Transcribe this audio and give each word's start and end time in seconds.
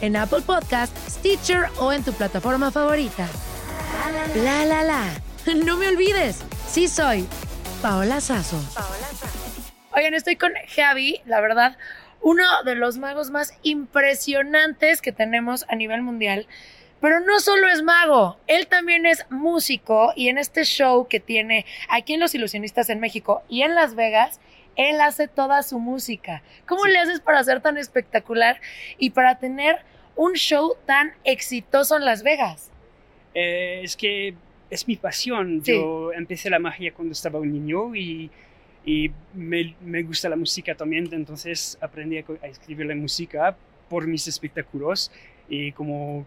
en 0.00 0.16
Apple 0.16 0.42
Podcast, 0.42 0.96
Stitcher 1.08 1.66
o 1.78 1.92
en 1.92 2.02
tu 2.02 2.12
plataforma 2.12 2.70
favorita. 2.70 3.28
La 4.36 4.64
la 4.64 4.82
la. 4.82 5.04
No 5.64 5.76
me 5.76 5.88
olvides, 5.88 6.42
sí 6.68 6.86
soy 6.86 7.26
Paola 7.82 8.20
Sazo. 8.20 8.60
Oigan, 9.92 10.14
estoy 10.14 10.36
con 10.36 10.52
Javi, 10.74 11.20
la 11.24 11.40
verdad, 11.40 11.76
uno 12.20 12.44
de 12.64 12.74
los 12.74 12.98
magos 12.98 13.30
más 13.30 13.54
impresionantes 13.62 15.00
que 15.02 15.12
tenemos 15.12 15.64
a 15.68 15.76
nivel 15.76 16.02
mundial. 16.02 16.46
Pero 17.00 17.20
no 17.20 17.40
solo 17.40 17.68
es 17.68 17.82
mago, 17.82 18.36
él 18.46 18.66
también 18.66 19.06
es 19.06 19.24
músico 19.30 20.12
y 20.14 20.28
en 20.28 20.36
este 20.36 20.64
show 20.64 21.08
que 21.08 21.18
tiene 21.18 21.64
aquí 21.88 22.12
en 22.12 22.20
Los 22.20 22.34
Ilusionistas 22.34 22.90
en 22.90 23.00
México 23.00 23.42
y 23.48 23.62
en 23.62 23.74
Las 23.74 23.94
Vegas, 23.94 24.38
él 24.76 25.00
hace 25.00 25.28
toda 25.28 25.62
su 25.62 25.78
música. 25.78 26.42
¿Cómo 26.66 26.86
le 26.86 26.98
haces 26.98 27.20
para 27.20 27.42
ser 27.44 27.60
tan 27.60 27.76
espectacular 27.78 28.60
y 28.98 29.10
para 29.10 29.38
tener 29.38 29.78
un 30.16 30.34
show 30.34 30.76
tan 30.86 31.12
exitoso 31.24 31.96
en 31.96 32.04
Las 32.04 32.22
Vegas? 32.22 32.70
Eh, 33.34 33.80
es 33.84 33.96
que 33.96 34.34
es 34.70 34.86
mi 34.86 34.96
pasión. 34.96 35.62
Sí. 35.64 35.72
Yo 35.72 36.12
empecé 36.12 36.50
la 36.50 36.58
magia 36.58 36.92
cuando 36.92 37.12
estaba 37.12 37.38
un 37.38 37.52
niño 37.52 37.94
y, 37.94 38.30
y 38.84 39.10
me, 39.34 39.74
me 39.80 40.02
gusta 40.02 40.28
la 40.28 40.36
música 40.36 40.74
también, 40.74 41.08
entonces 41.12 41.78
aprendí 41.80 42.18
a, 42.18 42.24
a 42.42 42.46
escribir 42.46 42.86
la 42.86 42.94
música 42.94 43.56
por 43.88 44.06
mis 44.06 44.26
espectáculos 44.28 45.10
y 45.48 45.72
como 45.72 46.24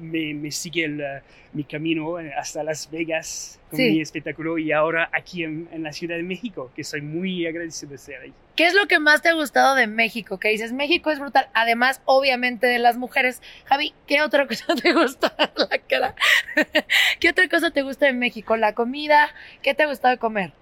me, 0.00 0.34
me 0.34 0.50
sigue 0.50 0.84
el, 0.84 1.00
eh, 1.00 1.22
mi 1.52 1.64
camino 1.64 2.16
hasta 2.36 2.62
Las 2.62 2.90
Vegas 2.90 3.58
con 3.70 3.76
Sí. 3.78 3.90
mi 3.90 4.00
espectáculo 4.00 4.58
y 4.58 4.72
ahora 4.72 5.10
aquí 5.12 5.44
en, 5.44 5.68
en 5.72 5.82
la 5.82 5.92
Ciudad 5.92 6.16
de 6.16 6.22
México, 6.22 6.70
que 6.74 6.84
soy 6.84 7.00
muy 7.02 7.46
agradecido 7.46 7.90
de 7.90 7.96
estar 7.96 8.20
ahí. 8.22 8.32
¿Qué 8.56 8.66
es 8.66 8.74
lo 8.74 8.86
que 8.88 8.98
más 8.98 9.22
te 9.22 9.28
ha 9.28 9.34
gustado 9.34 9.74
de 9.76 9.86
México? 9.86 10.38
Que 10.38 10.48
dices, 10.48 10.72
México 10.72 11.10
es 11.10 11.20
brutal. 11.20 11.48
Además, 11.54 12.00
obviamente, 12.06 12.66
de 12.66 12.78
las 12.78 12.96
mujeres. 12.96 13.40
Javi, 13.66 13.94
¿qué 14.06 14.20
otra 14.22 14.46
cosa 14.48 14.74
te 14.82 14.92
gusta? 14.92 15.32
La 15.56 15.78
cara. 15.78 16.14
¿Qué 17.20 17.28
otra 17.30 17.48
cosa 17.48 17.70
te 17.70 17.82
gusta 17.82 18.06
de 18.06 18.14
México? 18.14 18.56
¿La 18.56 18.72
comida? 18.74 19.28
¿Qué 19.62 19.74
te 19.74 19.84
ha 19.84 19.86
gustado 19.86 20.12
de 20.12 20.18
comer? 20.18 20.52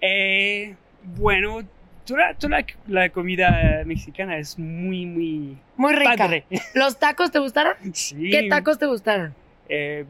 Eh, 0.00 0.76
bueno, 1.02 1.62
toda, 2.06 2.34
toda 2.34 2.60
la, 2.60 2.66
la 2.86 3.08
comida 3.10 3.82
mexicana 3.84 4.38
es 4.38 4.58
muy, 4.58 5.04
muy 5.06 5.58
Muy 5.76 5.94
rica. 5.94 6.14
padre. 6.16 6.44
¿Los 6.74 6.98
tacos 6.98 7.30
te 7.30 7.38
gustaron? 7.38 7.74
Sí. 7.92 8.30
¿Qué 8.30 8.48
tacos 8.48 8.78
te 8.78 8.86
gustaron? 8.86 9.34
Eh, 9.68 10.04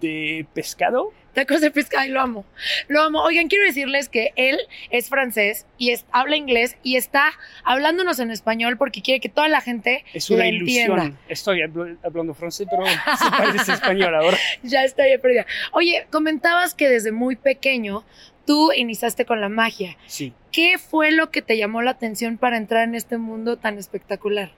de 0.00 0.46
pescado. 0.52 1.12
Tacos 1.32 1.60
de 1.60 1.70
pescado, 1.70 2.02
ay, 2.02 2.08
lo 2.08 2.20
amo. 2.22 2.46
Lo 2.88 3.02
amo. 3.02 3.20
Oigan, 3.22 3.48
quiero 3.48 3.66
decirles 3.66 4.08
que 4.08 4.32
él 4.36 4.58
es 4.88 5.10
francés 5.10 5.66
y 5.76 5.90
es- 5.90 6.06
habla 6.10 6.34
inglés 6.36 6.76
y 6.82 6.96
está 6.96 7.30
hablándonos 7.62 8.18
en 8.20 8.30
español 8.30 8.78
porque 8.78 9.02
quiere 9.02 9.20
que 9.20 9.28
toda 9.28 9.46
la 9.48 9.60
gente 9.60 10.02
Es 10.14 10.30
una 10.30 10.46
ilusión. 10.48 10.92
entienda. 10.92 11.18
Estoy 11.28 11.58
habl- 11.60 11.98
hablando 12.02 12.32
francés, 12.32 12.66
pero 12.70 12.84
se 13.18 13.30
parece 13.30 13.72
español 13.72 14.14
ahora. 14.14 14.38
Ya 14.62 14.82
está 14.84 15.06
ya 15.06 15.18
perdida. 15.18 15.44
Oye, 15.72 16.06
comentabas 16.10 16.74
que 16.74 16.88
desde 16.88 17.12
muy 17.12 17.36
pequeño 17.36 18.02
tú 18.46 18.70
iniciaste 18.72 19.24
con 19.26 19.40
la 19.40 19.48
magia. 19.48 19.96
Sí. 20.06 20.32
¿Qué 20.52 20.78
fue 20.78 21.10
lo 21.12 21.30
que 21.30 21.42
te 21.42 21.56
llamó 21.58 21.82
la 21.82 21.90
atención 21.92 22.38
para 22.38 22.56
entrar 22.56 22.84
en 22.88 22.94
este 22.94 23.18
mundo 23.18 23.56
tan 23.58 23.76
espectacular? 23.78 24.50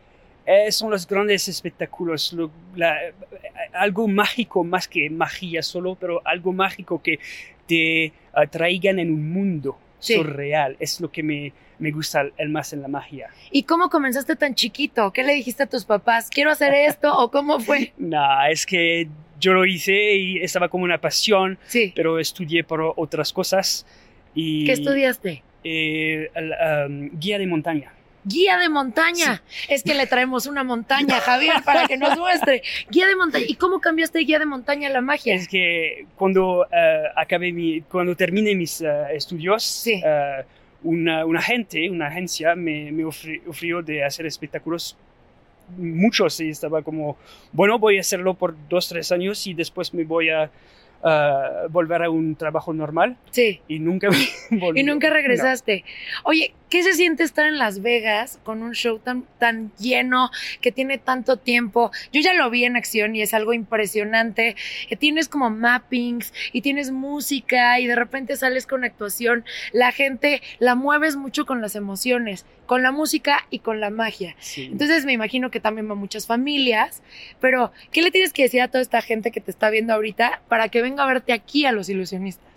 Eh, 0.46 0.70
son 0.72 0.90
los 0.90 1.06
grandes 1.06 1.48
espectáculos, 1.48 2.32
lo- 2.32 2.50
la- 2.74 3.02
eh, 3.08 3.12
algo 3.72 4.08
mágico 4.08 4.64
más 4.64 4.88
que 4.88 5.10
magia 5.10 5.62
solo, 5.62 5.94
pero 5.94 6.22
algo 6.26 6.52
mágico 6.52 7.02
que 7.02 7.18
te 7.66 8.12
atraigan 8.32 8.98
en 8.98 9.10
un 9.12 9.30
mundo 9.30 9.78
Sí. 9.98 10.14
surreal. 10.14 10.76
Es 10.78 11.00
lo 11.00 11.10
que 11.10 11.22
me, 11.22 11.52
me 11.78 11.90
gusta 11.90 12.24
el 12.38 12.48
más 12.48 12.72
en 12.72 12.80
la 12.82 12.88
magia. 12.88 13.28
¿Y 13.50 13.64
cómo 13.64 13.90
comenzaste 13.90 14.36
tan 14.36 14.54
chiquito? 14.54 15.12
¿Qué 15.12 15.22
le 15.22 15.34
dijiste 15.34 15.64
a 15.64 15.66
tus 15.66 15.84
papás? 15.84 16.30
¿Quiero 16.30 16.50
hacer 16.50 16.72
esto? 16.72 17.14
¿O 17.18 17.30
cómo 17.30 17.60
fue? 17.60 17.92
No, 17.98 18.44
es 18.46 18.64
que 18.64 19.08
yo 19.40 19.52
lo 19.54 19.64
hice 19.64 20.14
y 20.14 20.38
estaba 20.38 20.68
como 20.68 20.84
una 20.84 21.00
pasión, 21.00 21.58
Sí. 21.66 21.92
pero 21.94 22.18
estudié 22.18 22.64
por 22.64 22.94
otras 22.96 23.32
cosas. 23.32 23.86
Y, 24.34 24.64
¿Qué 24.66 24.72
estudiaste? 24.72 25.42
eh, 25.64 26.30
um, 26.86 27.10
guía 27.18 27.38
de 27.38 27.46
montaña. 27.46 27.92
Guía 28.24 28.58
de 28.58 28.68
montaña. 28.68 29.42
Es 29.68 29.82
que 29.82 29.94
le 29.94 30.06
traemos 30.06 30.46
una 30.46 30.62
montaña 30.62 31.18
Javier 31.20 31.62
para 31.64 31.86
que 31.86 31.96
nos 31.96 32.18
muestre. 32.18 32.62
Guía 32.90 33.06
de 33.06 33.16
montaña. 33.16 33.44
¿Y 33.48 33.54
cómo 33.54 33.80
cambiaste 33.80 34.18
guía 34.20 34.38
de 34.38 34.44
montaña 34.46 34.88
a 34.88 34.92
la 34.92 35.00
magia? 35.00 35.34
Es 35.34 35.48
que 35.48 36.04
cuando 36.16 36.66
eh, 36.70 37.02
acabé 37.16 37.52
mi, 37.52 37.80
cuando 37.82 38.14
terminé 38.16 38.54
mis 38.54 38.80
eh, 38.82 38.86
estudios, 39.14 39.64
Sí. 39.64 40.02
una, 40.82 41.24
una 41.24 41.40
gente, 41.42 41.88
una 41.90 42.08
agencia 42.08 42.54
me, 42.54 42.92
me 42.92 43.04
ofri- 43.04 43.40
ofreció 43.46 43.82
de 43.82 44.04
hacer 44.04 44.26
espectáculos 44.26 44.96
muchos 45.76 46.40
y 46.40 46.50
estaba 46.50 46.82
como, 46.82 47.16
bueno, 47.52 47.78
voy 47.78 47.98
a 47.98 48.00
hacerlo 48.00 48.34
por 48.34 48.54
dos, 48.68 48.88
tres 48.88 49.12
años 49.12 49.46
y 49.46 49.54
después 49.54 49.92
me 49.94 50.04
voy 50.04 50.30
a 50.30 50.50
volver 51.70 52.02
a 52.02 52.10
un 52.10 52.34
trabajo 52.34 52.72
normal 52.72 53.16
Sí. 53.30 53.60
y 53.68 53.78
nunca 53.78 54.08
me 54.10 54.16
volví. 54.58 54.80
Y 54.80 54.82
nunca 54.82 55.10
regresaste. 55.10 55.84
Oye, 56.24 56.52
¿Qué 56.68 56.82
se 56.82 56.92
siente 56.92 57.22
estar 57.22 57.46
en 57.46 57.58
Las 57.58 57.80
Vegas 57.80 58.38
con 58.42 58.62
un 58.62 58.72
show 58.72 58.98
tan, 58.98 59.24
tan 59.38 59.72
lleno, 59.78 60.30
que 60.60 60.72
tiene 60.72 60.98
tanto 60.98 61.36
tiempo? 61.36 61.90
Yo 62.12 62.20
ya 62.20 62.34
lo 62.34 62.50
vi 62.50 62.64
en 62.64 62.76
acción 62.76 63.16
y 63.16 63.22
es 63.22 63.32
algo 63.34 63.52
impresionante. 63.52 64.56
Que 64.88 64.96
tienes 64.96 65.28
como 65.28 65.50
mappings 65.50 66.32
y 66.52 66.60
tienes 66.60 66.90
música 66.90 67.80
y 67.80 67.86
de 67.86 67.94
repente 67.94 68.36
sales 68.36 68.66
con 68.66 68.84
actuación. 68.84 69.44
La 69.72 69.92
gente 69.92 70.42
la 70.58 70.74
mueves 70.74 71.16
mucho 71.16 71.46
con 71.46 71.62
las 71.62 71.74
emociones, 71.74 72.44
con 72.66 72.82
la 72.82 72.92
música 72.92 73.46
y 73.50 73.60
con 73.60 73.80
la 73.80 73.90
magia. 73.90 74.36
Sí. 74.38 74.66
Entonces 74.66 75.04
me 75.04 75.12
imagino 75.12 75.50
que 75.50 75.60
también 75.60 75.90
va 75.90 75.94
muchas 75.94 76.26
familias, 76.26 77.02
pero 77.40 77.72
¿qué 77.92 78.02
le 78.02 78.10
tienes 78.10 78.32
que 78.32 78.42
decir 78.42 78.60
a 78.60 78.68
toda 78.68 78.82
esta 78.82 79.00
gente 79.00 79.30
que 79.30 79.40
te 79.40 79.50
está 79.50 79.70
viendo 79.70 79.94
ahorita 79.94 80.42
para 80.48 80.68
que 80.68 80.82
venga 80.82 81.04
a 81.04 81.06
verte 81.06 81.32
aquí 81.32 81.64
a 81.64 81.72
los 81.72 81.88
ilusionistas? 81.88 82.48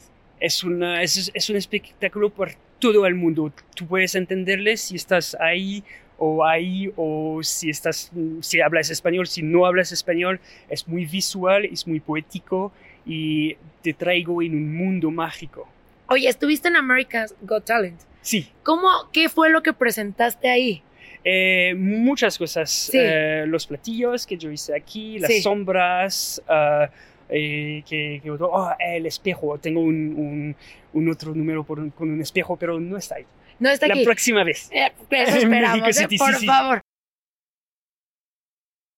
es, 0.42 0.64
una, 0.64 1.02
es, 1.02 1.32
es 1.34 1.50
un 1.50 1.56
espectáculo 1.56 2.32
por 2.32 2.52
todo 2.82 3.06
el 3.06 3.16
mundo. 3.16 3.54
Tú 3.76 3.88
puedes 3.88 4.14
entenderle 4.16 4.76
si 4.76 4.98
estás 4.98 5.38
ahí 5.40 5.82
o 6.18 6.46
ahí 6.46 6.92
o 6.98 7.40
si 7.42 7.70
estás 7.70 8.12
si 8.42 8.60
hablas 8.60 8.90
español, 8.90 9.26
si 9.28 9.42
no 9.42 9.66
hablas 9.66 9.94
español, 9.94 10.42
es 10.70 10.86
muy 10.88 11.06
visual, 11.06 11.64
es 11.66 11.88
muy 11.88 12.02
poético 12.02 12.74
y 13.06 13.56
te 13.82 13.94
traigo 13.94 14.42
en 14.42 14.54
un 14.56 14.76
mundo 14.76 15.10
mágico. 15.10 15.68
Oye, 16.08 16.28
estuviste 16.28 16.68
en 16.68 16.76
America's 16.76 17.34
Got 17.42 17.64
Talent. 17.66 18.02
Sí, 18.22 18.50
¿Cómo, 18.64 18.88
qué 19.14 19.30
fue 19.30 19.50
lo 19.50 19.64
que 19.64 19.72
presentaste 19.74 20.50
ahí? 20.50 20.84
eh, 21.24 21.74
muchas 21.78 22.38
cosas. 22.38 22.70
Sí. 22.72 22.98
Eh, 23.00 23.46
los 23.48 23.66
platillos 23.68 24.26
que 24.28 24.38
yo 24.38 24.52
hice 24.52 24.76
aquí, 24.76 25.20
las 25.20 25.32
Sí. 25.32 25.42
sombras, 25.42 26.42
ah, 26.48 26.90
eh, 27.32 27.84
que, 27.88 28.20
que 28.22 28.30
otro- 28.30 28.52
oh, 28.52 28.70
el 28.80 29.06
espejo. 29.08 29.58
Tengo 29.58 29.80
un, 29.82 30.14
un, 30.16 30.56
un 30.94 31.10
otro 31.10 31.34
número 31.34 31.64
por 31.64 31.80
un- 31.80 31.90
con 31.90 32.12
un 32.12 32.22
espejo, 32.22 32.58
pero 32.58 32.80
no 32.80 32.98
está 32.98 33.16
ahí. 33.16 33.26
No 33.60 33.70
está 33.70 33.88
La 33.88 33.94
aquí. 33.96 34.04
próxima 34.04 34.44
vez. 34.44 34.70
Eh, 34.72 34.92
eso 35.10 35.38
esperamos, 35.38 35.88
eh, 35.90 35.94
City, 35.94 36.18
por 36.18 36.34
sí, 36.34 36.40
sí. 36.42 36.46
favor. 36.46 36.82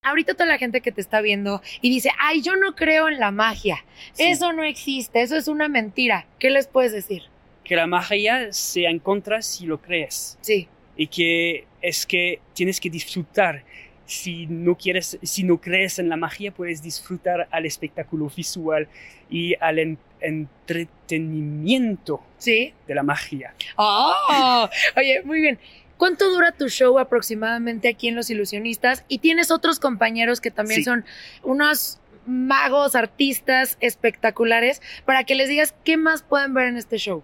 Ahorita 0.05 0.33
toda 0.33 0.47
la 0.47 0.57
gente 0.57 0.81
que 0.81 0.91
te 0.91 0.99
está 0.99 1.21
viendo 1.21 1.61
y 1.81 1.89
dice, 1.89 2.09
ay, 2.19 2.41
yo 2.41 2.57
no 2.57 2.75
creo 2.75 3.07
en 3.07 3.19
la 3.19 3.31
magia. 3.31 3.85
Sí. 4.11 4.23
Eso 4.23 4.51
no 4.51 4.63
existe, 4.63 5.21
eso 5.21 5.37
es 5.37 5.47
una 5.47 5.69
mentira. 5.69 6.27
¿Qué 6.39 6.49
les 6.49 6.67
puedes 6.67 6.91
decir? 6.91 7.23
Que 7.63 7.77
la 7.77 7.87
magia 7.87 8.51
se 8.51 8.83
encuentra 8.85 9.41
si 9.41 9.65
lo 9.65 9.81
crees. 9.81 10.37
Sí, 10.41 10.67
y 10.97 11.07
que 11.07 11.65
es 11.81 12.05
que 12.05 12.41
tienes 12.53 12.81
que 12.81 12.89
disfrutar. 12.89 13.63
Si 14.05 14.47
no 14.47 14.75
quieres, 14.77 15.17
si 15.23 15.43
no 15.43 15.61
crees 15.61 15.97
en 15.99 16.09
la 16.09 16.17
magia, 16.17 16.51
puedes 16.51 16.81
disfrutar 16.83 17.47
al 17.51 17.65
espectáculo 17.65 18.29
visual 18.35 18.89
y 19.29 19.55
al 19.61 19.79
en- 19.79 19.97
entretenimiento 20.19 22.21
sí. 22.37 22.73
de 22.87 22.95
la 22.95 23.03
magia. 23.03 23.53
Oh, 23.77 24.69
oye, 24.97 25.21
muy 25.23 25.39
bien. 25.41 25.57
¿Cuánto 25.97 26.29
dura 26.31 26.51
tu 26.51 26.67
show 26.69 26.99
aproximadamente 26.99 27.87
aquí 27.87 28.09
en 28.09 28.15
Los 28.15 28.29
Ilusionistas? 28.29 29.05
Y 29.07 29.19
tienes 29.19 29.51
otros 29.51 29.79
compañeros 29.79 30.41
que 30.41 30.51
también 30.51 30.81
Sí. 30.81 30.83
son 30.83 31.05
unos 31.43 31.99
magos, 32.25 32.95
artistas 32.95 33.77
espectaculares, 33.79 34.81
para 35.05 35.23
que 35.23 35.35
les 35.35 35.47
digas 35.49 35.73
qué 35.83 35.97
más 35.97 36.23
pueden 36.23 36.53
ver 36.53 36.67
en 36.67 36.77
este 36.77 36.97
show. 36.97 37.23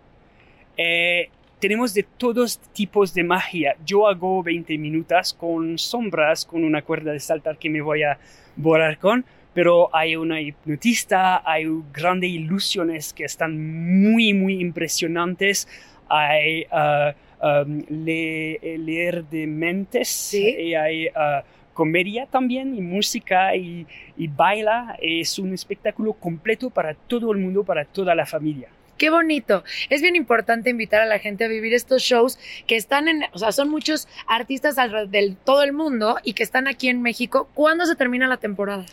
Eh, 0.78 1.30
tenemos 1.60 1.94
de 1.94 2.04
todos 2.04 2.60
tipos 2.74 3.14
de 3.14 3.24
magia. 3.24 3.76
Yo 3.86 4.08
hago 4.08 4.42
20 4.44 4.78
minutos 4.78 5.34
con 5.34 5.78
sombras, 5.78 6.46
con 6.46 6.64
una 6.64 6.82
cuerda 6.82 7.12
de 7.12 7.20
saltar 7.20 7.58
que 7.58 7.70
me 7.70 7.82
voy 7.82 8.04
a 8.04 8.18
volar 8.56 8.98
con, 8.98 9.26
pero 9.54 9.90
hay 9.94 10.16
una 10.16 10.40
hipnotista, 10.42 11.42
hay 11.50 11.66
grandes 11.94 12.30
ilusiones 12.30 13.14
que 13.14 13.26
están 13.26 13.58
muy, 14.02 14.34
muy 14.34 14.60
impresionantes. 14.62 15.68
Hay 16.08 16.66
um, 16.72 17.84
le- 17.90 18.60
leer 18.78 19.26
de 19.26 19.46
mentes 19.48 20.08
Sí. 20.10 20.56
y 20.60 20.74
hay 20.76 21.08
ah, 21.16 21.44
comedia 21.74 22.26
también 22.26 22.76
y 22.76 22.82
música 22.82 23.56
y, 23.56 23.86
y 24.18 24.28
baila. 24.28 24.98
Es 25.02 25.38
un 25.40 25.54
espectáculo 25.54 26.14
completo 26.14 26.70
para 26.70 26.94
todo 26.94 27.32
el 27.32 27.38
mundo, 27.40 27.64
para 27.64 27.86
toda 27.86 28.16
la 28.16 28.26
familia. 28.26 28.70
Qué 29.00 29.10
bonito. 29.10 29.64
Es 29.90 30.02
bien 30.02 30.18
importante 30.18 30.70
invitar 30.70 31.02
a 31.02 31.06
la 31.06 31.20
gente 31.20 31.46
a 31.46 31.48
vivir 31.48 31.74
estos 31.74 32.04
shows 32.04 32.38
que 32.68 32.76
están 32.76 33.08
en, 33.08 33.24
o 33.32 33.40
sea, 33.40 33.54
son 33.54 33.70
muchos 33.70 34.10
artistas 34.28 34.78
alrededor 34.78 35.10
de 35.10 35.36
todo 35.46 35.64
el 35.64 35.72
mundo 35.72 36.18
y 36.22 36.34
que 36.34 36.44
están 36.44 36.68
aquí 36.68 36.90
en 36.90 37.02
México. 37.02 37.50
¿Cuándo 37.54 37.86
se 37.86 37.96
termina 37.96 38.28
la 38.28 38.38
temporada? 38.38 38.86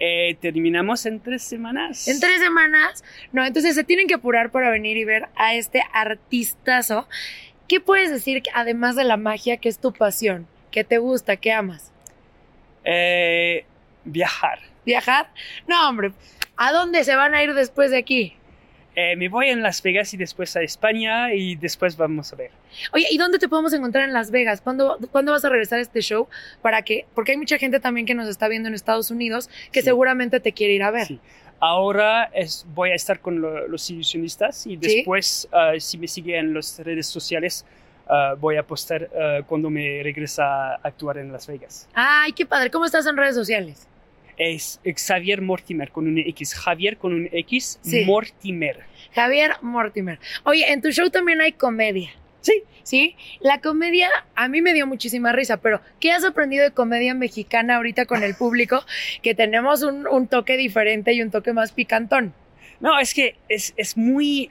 Eh, 0.00 0.38
terminamos 0.40 1.04
en 1.04 1.20
tres 1.20 1.42
semanas. 1.42 2.08
En 2.08 2.18
tres 2.20 2.40
semanas. 2.40 3.04
No, 3.32 3.44
entonces 3.44 3.74
se 3.74 3.84
tienen 3.84 4.06
que 4.06 4.14
apurar 4.14 4.50
para 4.50 4.70
venir 4.70 4.96
y 4.96 5.04
ver 5.04 5.28
a 5.36 5.54
este 5.54 5.82
artistazo. 5.92 7.06
¿Qué 7.68 7.80
puedes 7.80 8.10
decir 8.10 8.42
además 8.54 8.96
de 8.96 9.04
la 9.04 9.18
magia, 9.18 9.58
que 9.58 9.68
es 9.68 9.78
tu 9.78 9.92
pasión, 9.92 10.46
que 10.70 10.84
te 10.84 10.96
gusta, 10.96 11.36
que 11.36 11.52
amas? 11.52 11.92
Eh, 12.84 13.66
viajar. 14.06 14.60
¿Viajar? 14.86 15.30
No, 15.68 15.86
hombre. 15.86 16.12
¿A 16.56 16.72
dónde 16.72 17.04
se 17.04 17.14
van 17.14 17.34
a 17.34 17.42
ir 17.42 17.52
después 17.52 17.90
de 17.90 17.98
aquí? 17.98 18.36
Eh, 18.96 19.14
me 19.16 19.28
voy 19.28 19.48
en 19.48 19.62
Las 19.62 19.82
Vegas 19.82 20.12
y 20.14 20.16
después 20.16 20.56
a 20.56 20.62
España 20.62 21.32
y 21.32 21.54
después 21.56 21.96
vamos 21.96 22.32
a 22.32 22.36
ver. 22.36 22.50
Oye, 22.92 23.06
¿y 23.10 23.18
dónde 23.18 23.38
te 23.38 23.48
podemos 23.48 23.72
encontrar 23.72 24.04
en 24.04 24.12
Las 24.12 24.30
Vegas? 24.32 24.60
¿Cuándo, 24.60 24.98
¿cuándo 25.12 25.30
vas 25.32 25.44
a 25.44 25.48
regresar 25.48 25.78
a 25.78 25.82
este 25.82 26.00
show? 26.00 26.28
Para 26.60 26.82
que, 26.82 27.06
porque 27.14 27.32
hay 27.32 27.38
mucha 27.38 27.56
gente 27.56 27.78
también 27.78 28.04
que 28.04 28.14
nos 28.14 28.28
está 28.28 28.48
viendo 28.48 28.68
en 28.68 28.74
Estados 28.74 29.10
Unidos 29.12 29.48
que 29.70 29.80
Sí. 29.80 29.84
seguramente 29.86 30.40
te 30.40 30.52
quiere 30.52 30.74
ir 30.74 30.82
a 30.82 30.90
ver. 30.90 31.06
Sí. 31.06 31.20
Ahora 31.60 32.30
es, 32.34 32.66
voy 32.74 32.90
a 32.90 32.94
estar 32.94 33.20
con 33.20 33.40
lo- 33.40 33.68
los 33.68 33.88
ilusionistas 33.90 34.66
y 34.66 34.76
después, 34.76 35.46
ah, 35.52 35.72
si 35.78 35.96
me 35.98 36.08
sigue 36.08 36.36
en 36.38 36.54
las 36.54 36.78
redes 36.80 37.06
sociales, 37.06 37.64
ah, 38.08 38.34
voy 38.40 38.56
a 38.56 38.62
postar 38.64 39.08
ah, 39.14 39.40
cuando 39.46 39.70
me 39.70 40.00
regresa 40.02 40.72
a 40.72 40.80
actuar 40.82 41.18
en 41.18 41.30
Las 41.30 41.46
Vegas. 41.46 41.86
Ay, 41.94 42.32
qué 42.32 42.44
padre. 42.46 42.70
¿Cómo 42.70 42.86
estás 42.86 43.06
en 43.06 43.16
redes 43.16 43.34
sociales? 43.36 43.86
Es 44.42 44.80
Xavier 44.96 45.42
Mortimer 45.42 45.90
con 45.90 46.06
un 46.08 46.16
X. 46.16 46.54
Javier 46.54 46.96
con 46.96 47.12
un 47.12 47.28
X. 47.30 47.78
Sí. 47.82 48.06
Mortimer. 48.06 48.80
Javier 49.14 49.50
Mortimer. 49.60 50.18
Oye, 50.44 50.72
en 50.72 50.80
tu 50.80 50.90
show 50.92 51.10
también 51.10 51.42
hay 51.42 51.52
comedia. 51.52 52.08
Sí. 52.40 52.62
¿Sí? 52.82 53.16
La 53.40 53.60
comedia 53.60 54.08
a 54.34 54.48
mí 54.48 54.62
me 54.62 54.72
dio 54.72 54.86
muchísima 54.86 55.30
risa, 55.32 55.58
pero 55.58 55.82
¿qué 56.00 56.10
has 56.12 56.24
aprendido 56.24 56.64
de 56.64 56.70
comedia 56.70 57.12
mexicana 57.12 57.76
ahorita 57.76 58.06
con 58.06 58.22
el 58.22 58.34
público? 58.34 58.82
Que 59.22 59.34
tenemos 59.34 59.82
un, 59.82 60.06
un 60.08 60.26
toque 60.26 60.56
diferente 60.56 61.12
y 61.12 61.20
un 61.20 61.30
toque 61.30 61.52
más 61.52 61.72
picantón. 61.72 62.32
No, 62.80 62.98
es 62.98 63.12
que 63.12 63.34
es, 63.50 63.74
es 63.76 63.98
muy, 63.98 64.48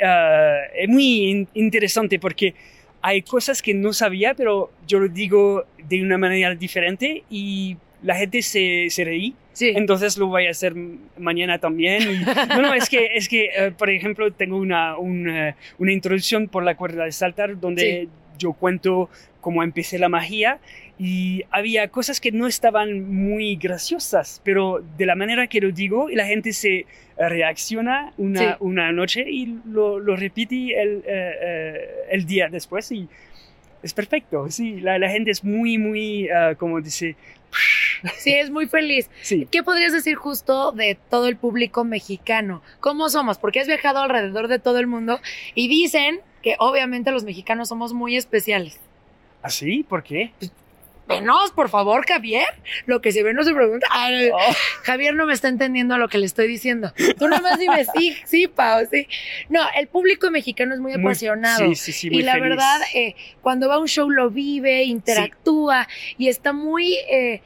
es 0.76 0.88
muy 0.88 1.30
in- 1.32 1.48
interesante 1.56 2.20
porque 2.20 2.54
hay 3.02 3.24
cosas 3.24 3.64
que 3.64 3.74
no 3.74 3.92
sabía, 3.92 4.36
pero 4.36 4.72
yo 4.86 5.00
lo 5.00 5.08
digo 5.08 5.66
de 5.88 6.04
una 6.04 6.20
manera 6.20 6.54
diferente 6.54 7.24
y 7.28 7.76
la 8.04 8.16
gente 8.16 8.42
se, 8.42 8.88
se 8.90 9.04
reí. 9.04 9.36
Sí. 9.54 9.74
Entonces 9.76 10.18
lo 10.18 10.28
voy 10.28 10.48
a 10.48 10.52
hacer 10.52 10.74
mañana 11.18 11.60
también. 11.60 12.02
Y, 12.04 12.20
no, 12.50 12.62
no, 12.62 12.74
es 12.74 12.90
que, 12.90 13.10
es 13.16 13.28
que 13.28 13.50
eh, 13.56 13.72
por 13.78 13.90
ejemplo, 13.90 14.32
tengo 14.32 14.58
una, 14.58 14.98
una, 14.98 15.56
una 15.78 15.92
introducción 15.92 16.48
por 16.48 16.64
la 16.64 16.76
cuerda 16.76 17.06
de 17.06 17.12
saltar 17.12 17.60
donde 17.60 18.08
yo 18.38 18.54
cuento 18.54 19.10
cómo 19.42 19.64
empecé 19.64 20.00
la 20.00 20.08
magia 20.10 20.60
y 20.98 21.44
había 21.52 21.88
cosas 21.90 22.20
que 22.20 22.32
no 22.32 22.46
estaban 22.48 23.10
muy 23.14 23.56
graciosas, 23.56 24.42
pero 24.44 24.84
de 24.98 25.06
la 25.06 25.16
manera 25.16 25.48
que 25.48 25.62
lo 25.62 25.72
digo, 25.72 26.10
la 26.10 26.26
gente 26.26 26.52
se 26.54 26.86
reacciona 27.18 28.14
una, 28.18 28.40
Sí. 28.40 28.58
una 28.62 28.92
noche 28.92 29.26
y 29.30 29.58
lo, 29.66 30.00
lo 30.00 30.16
repite 30.16 30.82
el, 30.82 30.98
eh, 31.06 31.34
eh, 31.42 31.88
el 32.12 32.26
día 32.26 32.48
después 32.50 32.92
y 32.92 33.08
es 33.82 33.94
perfecto. 33.94 34.50
Sí, 34.50 34.80
la, 34.82 34.98
la 35.00 35.10
gente 35.10 35.32
es 35.32 35.44
muy, 35.44 35.78
muy, 35.78 36.28
como 36.58 36.82
dice, 36.82 37.16
Sí, 38.18 38.34
es 38.34 38.50
muy 38.50 38.68
feliz. 38.68 39.10
sí. 39.22 39.48
¿Qué 39.52 39.64
podrías 39.64 39.94
decir 39.94 40.16
justo 40.16 40.72
de 40.72 40.98
todo 41.10 41.28
el 41.28 41.36
público 41.38 41.84
mexicano? 41.84 42.62
¿Cómo 42.80 43.10
somos? 43.10 43.38
Porque 43.38 43.60
has 43.60 43.68
viajado 43.68 44.00
alrededor 44.00 44.48
de 44.48 44.60
todo 44.60 44.80
el 44.80 44.88
mundo 44.88 45.20
y 45.56 45.68
dicen 45.68 46.22
que 46.42 46.56
obviamente 46.60 47.12
los 47.12 47.24
mexicanos 47.24 47.70
somos 47.70 47.94
muy 47.94 48.16
especiales. 48.18 48.80
¿Así? 49.42 49.84
¿Por 49.84 50.04
qué? 50.04 50.32
Venos, 51.08 51.52
por 51.54 51.70
favor, 51.70 52.06
Javier. 52.06 52.46
Lo 52.86 53.02
que 53.02 53.12
se 53.12 53.24
ve 53.24 53.34
no 53.34 53.44
se 53.44 53.52
pregunta. 53.52 53.88
Ay, 53.90 54.30
Oh. 54.32 54.38
Javier 54.84 55.16
no 55.16 55.26
me 55.26 55.34
está 55.34 55.48
entendiendo 55.48 55.98
lo 55.98 56.08
que 56.08 56.20
le 56.20 56.28
estoy 56.28 56.48
diciendo. 56.48 56.94
Tú 57.18 57.28
nada 57.28 57.42
más 57.42 57.58
dime 57.58 57.84
sí, 57.98 58.16
sí, 58.26 58.48
Pau, 58.48 58.86
sí. 58.92 59.08
No, 59.50 59.62
el 59.76 59.88
público 59.88 60.30
mexicano 60.30 60.76
es 60.76 60.80
muy 60.80 60.92
Muy- 60.98 61.02
apasionado. 61.02 61.58
sí, 61.70 61.74
sí, 61.76 61.92
sí, 61.94 62.10
y 62.12 62.22
la 62.22 62.34
feliz. 62.34 62.50
verdad, 62.50 62.82
eh, 62.94 63.16
cuando 63.42 63.68
va 63.68 63.76
a 63.76 63.80
un 63.80 63.88
show 63.88 64.08
lo 64.12 64.30
vive, 64.30 64.84
interactúa 64.84 65.88
y 66.20 66.28
está 66.28 66.54
muy, 66.54 66.94
eh, 67.10 67.42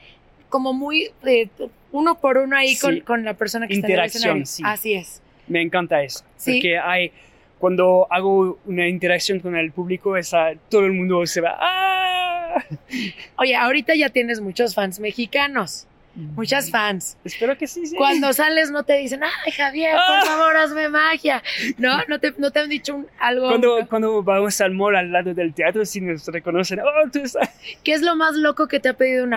como 0.54 0.72
muy 0.72 1.10
eh, 1.26 1.48
uno 1.90 2.14
por 2.20 2.38
uno 2.38 2.56
ahí 2.56 2.76
Sí. 2.76 2.80
con, 2.80 3.00
con 3.00 3.24
la 3.24 3.34
persona 3.34 3.66
que 3.66 3.74
está 3.74 3.88
en 3.88 3.92
el 3.98 4.04
escenario. 4.04 4.46
sí. 4.46 4.62
Así 4.64 4.94
es. 4.94 5.20
Me 5.48 5.60
encanta 5.60 6.00
eso. 6.00 6.24
Sí. 6.36 6.52
Porque 6.52 6.78
hay, 6.78 7.10
cuando 7.58 8.06
hago 8.08 8.60
una 8.66 8.86
interacción 8.86 9.40
con 9.40 9.56
el 9.56 9.72
público, 9.72 10.16
esa, 10.16 10.52
todo 10.70 10.84
el 10.84 10.92
mundo 10.92 11.26
se 11.26 11.40
va, 11.40 11.56
¡ah! 11.58 12.64
Oye, 13.38 13.56
ahorita 13.56 13.96
ya 13.96 14.10
tienes 14.10 14.40
muchos 14.40 14.76
fans 14.76 15.00
mexicanos. 15.00 15.88
Muchas 16.36 16.70
fans. 16.70 17.16
Espero 17.24 17.58
que 17.58 17.66
sí, 17.66 17.84
sí. 17.88 17.96
Cuando 17.96 18.32
sales 18.32 18.70
no 18.70 18.84
te 18.84 18.96
dicen, 18.98 19.20
ay 19.24 19.50
Javier, 19.50 19.96
Ah. 19.98 20.04
por 20.06 20.28
favor, 20.28 20.56
hazme 20.56 20.88
magia. 20.88 21.42
No, 21.76 21.98
no 22.06 22.20
te, 22.20 22.32
no 22.38 22.52
te 22.52 22.60
han 22.60 22.68
dicho 22.68 22.94
un- 22.94 23.08
algo. 23.18 23.48
Cuando, 23.48 23.84
cuando 23.90 24.22
vamos 24.22 24.60
al 24.60 24.70
mall 24.70 24.94
al 24.94 25.10
lado 25.10 25.34
del 25.34 25.52
teatro, 25.52 25.84
sí 25.84 26.00
nos 26.00 26.24
reconocen. 26.28 26.78
Oh, 26.78 27.10
tú 27.12 27.18
estás. 27.18 27.50
¿Qué 27.82 27.92
es 27.94 28.02
lo 28.02 28.14
más 28.14 28.36
loco 28.36 28.68
que 28.68 28.78
te 28.78 28.90
ha 28.90 28.94
pedido 28.94 29.24
una 29.24 29.36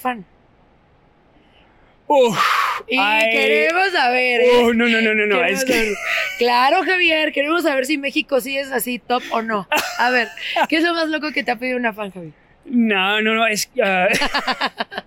Fan? 0.00 0.24
Uf, 2.06 2.38
Y 2.88 2.98
ay. 2.98 3.30
queremos 3.30 3.92
saber, 3.92 4.40
¿eh? 4.40 4.62
No, 4.74 4.88
no, 4.88 5.00
no, 5.00 5.14
no, 5.14 5.26
no. 5.26 5.44
Es 5.44 5.64
que. 5.64 5.94
Claro, 6.38 6.82
Javier, 6.84 7.32
queremos 7.32 7.62
saber 7.62 7.86
si 7.86 7.98
México 7.98 8.40
sí 8.40 8.56
es 8.58 8.72
así 8.72 8.98
top 8.98 9.22
o 9.30 9.42
no. 9.42 9.68
A 9.98 10.10
ver, 10.10 10.28
¿qué 10.68 10.76
es 10.78 10.82
lo 10.82 10.94
más 10.94 11.08
loco 11.08 11.30
que 11.32 11.44
te 11.44 11.50
ha 11.52 11.56
pedido 11.56 11.78
una 11.78 11.92
fan, 11.92 12.10
Javi? 12.10 12.32
No, 12.64 13.20
no, 13.20 13.34
no, 13.34 13.46
es. 13.46 13.70
ah, 13.82 14.08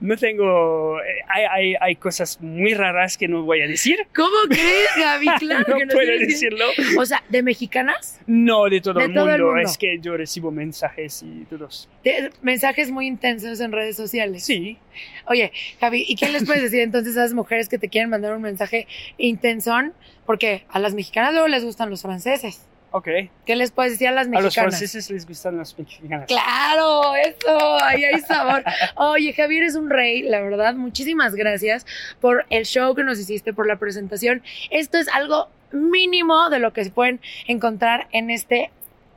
no 0.00 0.16
tengo. 0.16 0.98
Hay, 1.28 1.44
hay, 1.50 1.74
hay 1.80 1.96
cosas 1.96 2.40
muy 2.40 2.74
raras 2.74 3.16
que 3.18 3.26
no 3.28 3.42
voy 3.42 3.62
a 3.62 3.66
decir. 3.66 3.98
¿Cómo 4.14 4.36
crees, 4.48 4.88
Gaby? 4.96 5.26
Claro 5.40 5.64
no 5.68 5.76
que 5.76 5.86
no 5.86 5.92
puedo 5.94 6.18
decirlo. 6.18 6.66
O 6.98 7.04
sea, 7.06 7.22
¿de 7.28 7.42
mexicanas? 7.42 8.20
No, 8.26 8.64
de 8.68 8.80
todo, 8.80 8.98
De 9.00 9.06
el, 9.06 9.14
todo 9.14 9.24
mundo. 9.26 9.34
el 9.36 9.42
mundo. 9.42 9.60
Es 9.70 9.76
que 9.78 9.98
yo 10.00 10.16
recibo 10.16 10.50
mensajes 10.50 11.22
y 11.22 11.44
todos. 11.46 11.88
De- 12.04 12.30
mensajes 12.42 12.90
muy 12.90 13.06
intensos 13.06 13.60
en 13.60 13.72
redes 13.72 13.96
sociales. 13.96 14.44
Sí. 14.44 14.78
Oye, 15.26 15.52
Javi, 15.80 16.04
¿y 16.06 16.14
qué 16.16 16.28
les 16.28 16.44
puedes 16.44 16.62
decir 16.62 16.80
entonces 16.80 17.16
a 17.16 17.24
esas 17.24 17.34
mujeres 17.34 17.68
que 17.68 17.78
te 17.78 17.88
quieren 17.88 18.10
mandar 18.10 18.34
un 18.34 18.42
mensaje 18.42 18.86
intensón? 19.18 19.92
Porque 20.26 20.64
a 20.68 20.78
las 20.78 20.94
mexicanas 20.94 21.32
luego 21.32 21.48
les 21.48 21.64
gustan 21.64 21.90
los 21.90 22.02
franceses. 22.02 22.66
Ok. 22.92 23.08
¿Qué 23.46 23.54
les 23.56 23.70
puedes 23.70 23.92
decir 23.92 24.08
a 24.08 24.12
las 24.12 24.26
A 24.26 24.30
los 24.30 24.42
mexicanas? 24.42 24.74
franceses 24.76 25.10
les 25.10 25.26
gustan 25.26 25.56
las 25.58 25.78
mexicanas. 25.78 26.26
Claro, 26.26 27.14
eso, 27.14 27.82
ahí 27.84 28.02
hay 28.04 28.20
sabor. 28.20 28.64
Oye, 28.96 29.32
Javier 29.32 29.62
es 29.62 29.76
un 29.76 29.90
rey, 29.90 30.22
la 30.22 30.40
verdad. 30.40 30.74
Muchísimas 30.74 31.34
gracias 31.34 31.86
por 32.20 32.46
el 32.50 32.64
show 32.64 32.94
que 32.94 33.04
nos 33.04 33.18
hiciste, 33.20 33.52
por 33.52 33.68
la 33.68 33.76
presentación. 33.76 34.42
Esto 34.70 34.98
es 34.98 35.08
algo 35.08 35.48
mínimo 35.72 36.50
de 36.50 36.58
lo 36.58 36.72
que 36.72 36.82
se 36.84 36.90
pueden 36.90 37.20
encontrar 37.46 38.08
en 38.10 38.30
este 38.30 38.70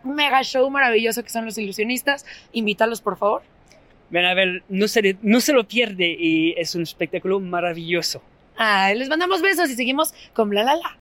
mega 0.04 0.44
show 0.44 0.70
maravilloso 0.70 1.24
que 1.24 1.30
son 1.30 1.46
los 1.46 1.58
ilusionistas. 1.58 2.26
Invítalos, 2.52 3.02
por 3.02 3.18
favor. 3.18 3.42
Ven 4.12 4.26
a 4.26 4.36
ver, 4.36 4.62
no 4.70 4.88
se, 4.88 5.18
no 5.24 5.42
se 5.42 5.54
lo 5.54 5.68
pierde 5.68 6.16
y 6.20 6.54
es 6.58 6.76
un 6.76 6.84
espectáculo 6.84 7.40
maravilloso. 7.40 8.22
Ay, 8.56 8.96
les 9.00 9.10
mandamos 9.10 9.42
besos 9.42 9.68
y 9.72 9.76
seguimos 9.76 10.14
con 10.34 10.50
Bla 10.52 10.64
La 10.64 10.76
La. 10.76 10.98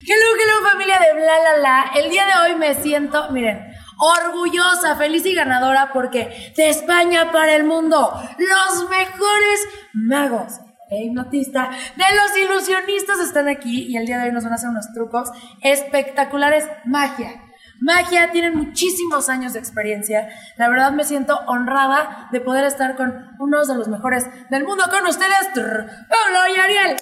Hello, 0.00 0.26
hello 0.40 0.70
familia 0.70 1.00
de 1.00 1.12
Bla 1.12 1.32
La 1.42 1.58
La. 1.58 1.90
El 1.96 2.08
día 2.08 2.24
de 2.24 2.32
hoy 2.40 2.56
me 2.56 2.72
siento, 2.74 3.32
miren, 3.32 3.58
orgullosa, 3.98 4.94
feliz 4.94 5.26
y 5.26 5.34
ganadora 5.34 5.90
porque 5.92 6.52
de 6.56 6.68
España 6.68 7.32
para 7.32 7.56
el 7.56 7.64
mundo, 7.64 8.12
los 8.38 8.88
mejores 8.88 9.68
magos 9.92 10.60
e 10.88 11.02
hipnotista 11.02 11.70
de 11.96 12.04
los 12.14 12.38
ilusionistas 12.38 13.18
están 13.18 13.48
aquí 13.48 13.86
y 13.88 13.96
el 13.96 14.06
día 14.06 14.18
de 14.18 14.26
hoy 14.26 14.32
nos 14.32 14.44
van 14.44 14.52
a 14.52 14.54
hacer 14.54 14.70
unos 14.70 14.86
trucos 14.94 15.30
espectaculares. 15.62 16.64
Magia. 16.84 17.42
Magia, 17.80 18.30
tienen 18.30 18.54
muchísimos 18.54 19.28
años 19.28 19.54
de 19.54 19.58
experiencia. 19.58 20.28
La 20.58 20.68
verdad 20.68 20.92
me 20.92 21.02
siento 21.02 21.40
honrada 21.48 22.28
de 22.30 22.40
poder 22.40 22.64
estar 22.64 22.94
con 22.94 23.36
unos 23.40 23.66
de 23.66 23.74
los 23.74 23.88
mejores 23.88 24.26
del 24.48 24.62
mundo 24.62 24.84
con 24.90 25.04
ustedes, 25.08 25.48
Pablo 25.54 26.54
y 26.54 26.60
Ariel. 26.60 26.96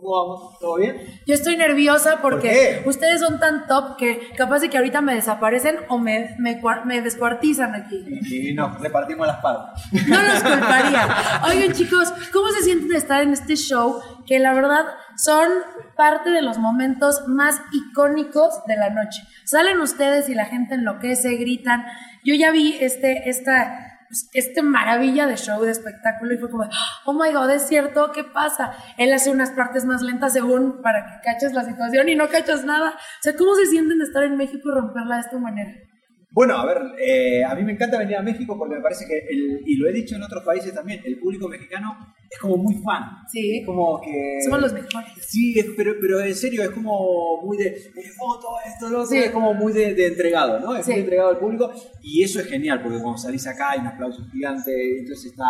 ¿Cómo 0.00 0.12
vamos? 0.12 0.58
¿Todo 0.58 0.76
bien? 0.76 0.96
Yo 1.26 1.34
estoy 1.34 1.56
nerviosa 1.56 2.20
porque 2.22 2.82
ustedes 2.86 3.20
son 3.20 3.38
tan 3.38 3.66
top 3.66 3.96
que 3.98 4.30
capaz 4.36 4.60
de 4.60 4.70
que 4.70 4.78
ahorita 4.78 5.02
me 5.02 5.14
desaparecen 5.14 5.76
o 5.88 5.98
me, 5.98 6.34
me, 6.38 6.60
me 6.86 7.02
descuartizan 7.02 7.74
aquí. 7.74 8.06
Y 8.30 8.54
nos 8.54 8.80
repartimos 8.80 9.26
las 9.26 9.36
partes. 9.42 9.84
No 10.08 10.22
los 10.22 10.42
culparía. 10.42 11.42
Oigan 11.48 11.72
chicos, 11.72 12.12
¿cómo 12.32 12.48
se 12.48 12.62
sienten 12.62 12.88
de 12.88 12.96
estar 12.96 13.22
en 13.22 13.32
este 13.32 13.56
show 13.56 14.00
que 14.26 14.38
la 14.38 14.54
verdad 14.54 14.86
son 15.16 15.48
parte 15.96 16.30
de 16.30 16.40
los 16.40 16.56
momentos 16.56 17.26
más 17.26 17.60
icónicos 17.72 18.64
de 18.66 18.76
la 18.76 18.88
noche? 18.88 19.22
Salen 19.44 19.80
ustedes 19.80 20.30
y 20.30 20.34
la 20.34 20.46
gente 20.46 20.76
enloquece, 20.76 21.36
gritan. 21.36 21.84
Yo 22.24 22.34
ya 22.34 22.50
vi 22.50 22.78
este, 22.80 23.28
esta, 23.28 23.89
pues, 24.10 24.28
este 24.32 24.60
maravilla 24.60 25.28
de 25.28 25.36
show, 25.36 25.62
de 25.62 25.70
espectáculo 25.70 26.34
y 26.34 26.38
fue 26.38 26.50
como, 26.50 26.64
oh 27.04 27.12
my 27.12 27.32
god, 27.32 27.48
es 27.50 27.68
cierto, 27.68 28.10
¿qué 28.10 28.24
pasa? 28.24 28.72
Él 28.98 29.12
hace 29.12 29.30
unas 29.30 29.52
partes 29.52 29.84
más 29.84 30.02
lentas 30.02 30.32
según 30.32 30.82
para 30.82 31.06
que 31.06 31.20
caches 31.22 31.52
la 31.52 31.62
situación 31.62 32.08
y 32.08 32.16
no 32.16 32.28
cachas 32.28 32.64
nada. 32.64 32.90
O 32.90 33.22
sea, 33.22 33.36
¿cómo 33.36 33.54
se 33.54 33.66
sienten 33.66 33.98
de 33.98 34.04
estar 34.04 34.24
en 34.24 34.36
México 34.36 34.68
y 34.68 34.74
romperla 34.74 35.14
de 35.14 35.20
esta 35.20 35.38
manera? 35.38 35.89
Bueno, 36.32 36.56
a 36.56 36.64
ver, 36.64 36.78
eh, 37.04 37.44
a 37.44 37.54
mí 37.56 37.64
me 37.64 37.72
encanta 37.72 37.98
venir 37.98 38.14
a 38.16 38.22
México 38.22 38.56
porque 38.56 38.76
me 38.76 38.80
parece 38.80 39.04
que, 39.04 39.18
el, 39.18 39.62
y 39.66 39.76
lo 39.76 39.88
he 39.88 39.92
dicho 39.92 40.14
en 40.14 40.22
otros 40.22 40.44
países 40.44 40.72
también, 40.72 41.00
el 41.04 41.18
público 41.18 41.48
mexicano 41.48 42.14
es 42.30 42.38
como 42.38 42.56
muy 42.56 42.74
fan. 42.84 43.02
Sí. 43.32 43.58
Es 43.58 43.66
como 43.66 44.00
que... 44.00 44.38
Somos 44.44 44.60
los 44.60 44.72
mejores. 44.72 45.10
Sí, 45.26 45.58
es- 45.58 45.66
pero, 45.76 45.94
pero 46.00 46.20
en 46.20 46.34
serio, 46.36 46.62
es 46.62 46.70
como 46.70 47.42
muy 47.42 47.56
de 47.58 47.66
eh, 47.70 48.10
foto, 48.16 48.46
esto, 48.64 48.88
lo 48.90 49.04
Sí. 49.04 49.18
es 49.18 49.30
como 49.32 49.54
muy 49.54 49.72
de, 49.72 49.92
de 49.94 50.06
entregado, 50.06 50.60
¿no? 50.60 50.76
Es 50.76 50.86
Sí. 50.86 50.92
muy 50.92 51.00
entregado 51.00 51.30
al 51.30 51.38
público 51.38 51.72
y 52.00 52.22
eso 52.22 52.38
es 52.38 52.46
genial 52.46 52.80
porque 52.80 53.00
cuando 53.00 53.18
salís 53.18 53.44
acá 53.48 53.70
hay 53.72 53.80
un 53.80 53.88
aplauso 53.88 54.24
gigante, 54.30 54.98
entonces 55.00 55.32
está, 55.32 55.46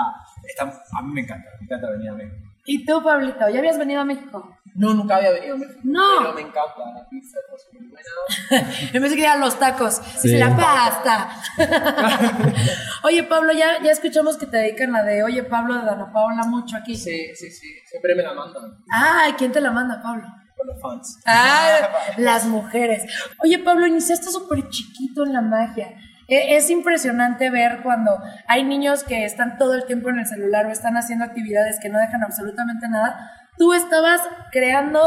está, 0.48 0.64
a 0.98 1.02
mí 1.02 1.12
me 1.12 1.20
encanta, 1.20 1.46
me 1.60 1.64
encanta 1.66 1.90
venir 1.90 2.08
a 2.08 2.14
México. 2.14 2.36
¿Y 2.66 2.84
tú, 2.86 3.02
Pablito, 3.02 3.48
ya 3.52 3.58
habías 3.58 3.78
venido 3.78 4.00
a 4.00 4.04
México? 4.04 4.56
No, 4.74 4.94
nunca 4.94 5.16
había 5.16 5.32
venido. 5.32 5.56
No. 5.82 6.02
Pero 6.20 6.32
me 6.34 6.40
encanta 6.42 6.78
la 6.94 7.08
pizza, 7.08 7.38
es 7.56 7.80
muy 7.80 7.88
buena. 7.90 8.70
Yo 8.92 9.00
pensé 9.00 9.16
que 9.16 9.22
eran 9.22 9.40
los 9.40 9.58
tacos. 9.58 10.00
Dice 10.22 10.38
la 10.38 10.56
pasta. 10.56 11.28
Oye, 13.04 13.24
Pablo, 13.24 13.52
ya, 13.52 13.82
ya 13.82 13.90
escuchamos 13.90 14.36
que 14.36 14.46
te 14.46 14.56
dedican 14.58 14.92
la 14.92 15.02
de 15.02 15.22
Oye, 15.22 15.42
Pablo 15.44 15.74
de 15.74 15.84
Dana 15.84 16.12
Paola 16.12 16.44
mucho 16.44 16.76
aquí. 16.76 16.94
Sí, 16.96 17.34
sí, 17.34 17.50
sí. 17.50 17.68
Siempre 17.86 18.14
me 18.14 18.22
la 18.22 18.32
mandan 18.34 18.62
Ay, 18.92 19.32
¿quién 19.34 19.52
te 19.52 19.60
la 19.60 19.70
manda, 19.70 20.00
Pablo? 20.02 20.26
los 20.62 20.78
fans. 20.82 21.18
Ah, 21.24 21.88
las 22.18 22.44
mujeres. 22.44 23.04
Oye, 23.42 23.58
Pablo, 23.60 23.86
iniciaste 23.86 24.28
súper 24.30 24.68
chiquito 24.68 25.24
en 25.24 25.32
la 25.32 25.40
magia. 25.40 25.88
E- 26.28 26.54
Es 26.56 26.68
impresionante 26.68 27.48
ver 27.48 27.80
cuando 27.82 28.18
hay 28.46 28.62
niños 28.64 29.02
que 29.02 29.24
están 29.24 29.56
todo 29.56 29.74
el 29.74 29.86
tiempo 29.86 30.10
en 30.10 30.18
el 30.18 30.26
celular 30.26 30.66
o 30.66 30.70
están 30.70 30.98
haciendo 30.98 31.24
actividades 31.24 31.78
que 31.80 31.88
no 31.88 31.98
dejan 31.98 32.22
absolutamente 32.22 32.88
nada. 32.90 33.32
Tú 33.60 33.74
estabas 33.74 34.22
creando 34.50 34.98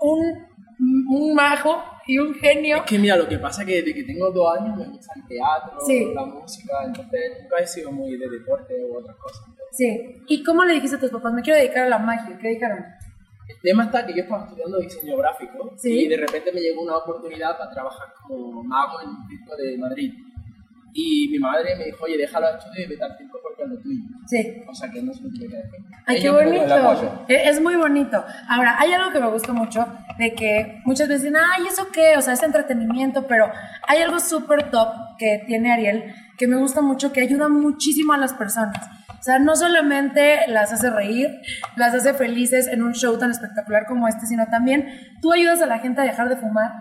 un, 0.00 0.20
un 1.08 1.34
mago 1.34 1.82
y 2.06 2.18
un 2.18 2.34
genio. 2.34 2.76
Es 2.76 2.82
que 2.82 2.98
mira, 2.98 3.16
lo 3.16 3.26
que 3.26 3.38
pasa 3.38 3.62
es 3.62 3.66
que 3.68 3.74
desde 3.76 3.94
que 3.94 4.02
tengo 4.04 4.30
dos 4.30 4.58
años 4.58 4.76
me 4.76 4.86
gusta 4.88 5.14
el 5.16 5.26
teatro, 5.26 5.78
Sí. 5.86 6.12
la 6.14 6.26
música, 6.26 6.74
entonces 6.84 7.20
nunca 7.42 7.56
he 7.62 7.66
sido 7.66 7.90
muy 7.90 8.18
de 8.18 8.28
deporte 8.28 8.74
u 8.84 8.98
otras 8.98 9.16
cosas. 9.16 9.44
Sí. 9.72 10.22
¿Y 10.28 10.42
cómo 10.44 10.64
le 10.66 10.74
dijiste 10.74 10.96
a 10.96 11.00
tus 11.00 11.10
papás? 11.10 11.32
Me 11.32 11.40
quiero 11.40 11.58
dedicar 11.58 11.86
a 11.86 11.88
la 11.88 11.98
magia. 11.98 12.36
¿Qué 12.36 12.48
dijeron? 12.48 12.84
El 13.48 13.60
tema 13.62 13.84
está 13.84 14.04
que 14.06 14.12
yo 14.14 14.22
estaba 14.24 14.44
estudiando 14.44 14.78
diseño 14.80 15.16
gráfico 15.16 15.72
Sí. 15.78 16.00
y 16.04 16.08
de 16.08 16.16
repente 16.18 16.52
me 16.52 16.60
llegó 16.60 16.82
una 16.82 16.98
oportunidad 16.98 17.56
para 17.56 17.70
trabajar 17.70 18.08
como 18.28 18.62
mago 18.64 19.00
en 19.00 19.08
un 19.08 19.26
circo 19.28 19.56
de 19.56 19.78
Madrid. 19.78 20.12
Y 20.96 21.28
mi 21.28 21.38
madre 21.40 21.74
me 21.76 21.86
dijo, 21.86 22.04
oye, 22.04 22.16
déjalo 22.16 22.46
a 22.46 22.50
estudiar 22.56 22.86
y 22.86 22.88
vete 22.90 23.02
al 23.04 23.16
circo 23.18 23.38
porque 23.42 23.64
es 23.64 23.68
lo 23.68 23.78
tuyo. 23.80 24.02
Sí. 24.26 24.62
O 24.68 24.74
sea 24.74 24.88
que 24.90 25.02
no 25.02 25.12
se 25.12 25.22
lo 25.24 25.28
tuve 25.30 25.48
que 25.48 25.56
decir. 25.56 25.80
Ay, 26.06 26.20
qué 26.22 26.30
bonito. 26.30 27.24
E- 27.28 27.48
Es 27.48 27.60
muy 27.60 27.74
bonito. 27.74 28.24
Ahora, 28.48 28.76
hay 28.78 28.92
algo 28.92 29.10
que 29.10 29.18
me 29.18 29.28
gusta 29.28 29.52
mucho, 29.52 29.86
de 30.18 30.34
que 30.34 30.80
muchas 30.84 31.08
veces 31.08 31.24
dicen, 31.24 31.36
ay, 31.36 31.66
¿eso 31.66 31.88
qué? 31.92 32.16
O 32.16 32.22
sea, 32.22 32.34
es 32.34 32.42
entretenimiento, 32.44 33.26
pero 33.26 33.50
hay 33.88 34.02
algo 34.02 34.20
súper 34.20 34.70
top 34.70 34.88
que 35.18 35.42
tiene 35.48 35.72
Ariel 35.72 36.14
que 36.38 36.46
me 36.46 36.56
gusta 36.56 36.80
mucho, 36.80 37.12
que 37.12 37.20
ayuda 37.20 37.48
muchísimo 37.48 38.12
a 38.12 38.18
las 38.18 38.32
personas. 38.34 38.76
O 39.18 39.22
sea, 39.22 39.38
no 39.38 39.56
solamente 39.56 40.40
las 40.48 40.72
hace 40.72 40.90
reír, 40.90 41.28
las 41.76 41.94
hace 41.94 42.12
felices 42.14 42.66
en 42.68 42.82
un 42.82 42.92
show 42.92 43.18
tan 43.18 43.30
espectacular 43.30 43.86
como 43.86 44.06
este, 44.06 44.26
sino 44.26 44.46
también 44.46 44.86
tú 45.22 45.32
ayudas 45.32 45.60
a 45.62 45.66
la 45.66 45.78
gente 45.78 46.00
a 46.02 46.04
dejar 46.04 46.28
de 46.28 46.36
fumar, 46.36 46.72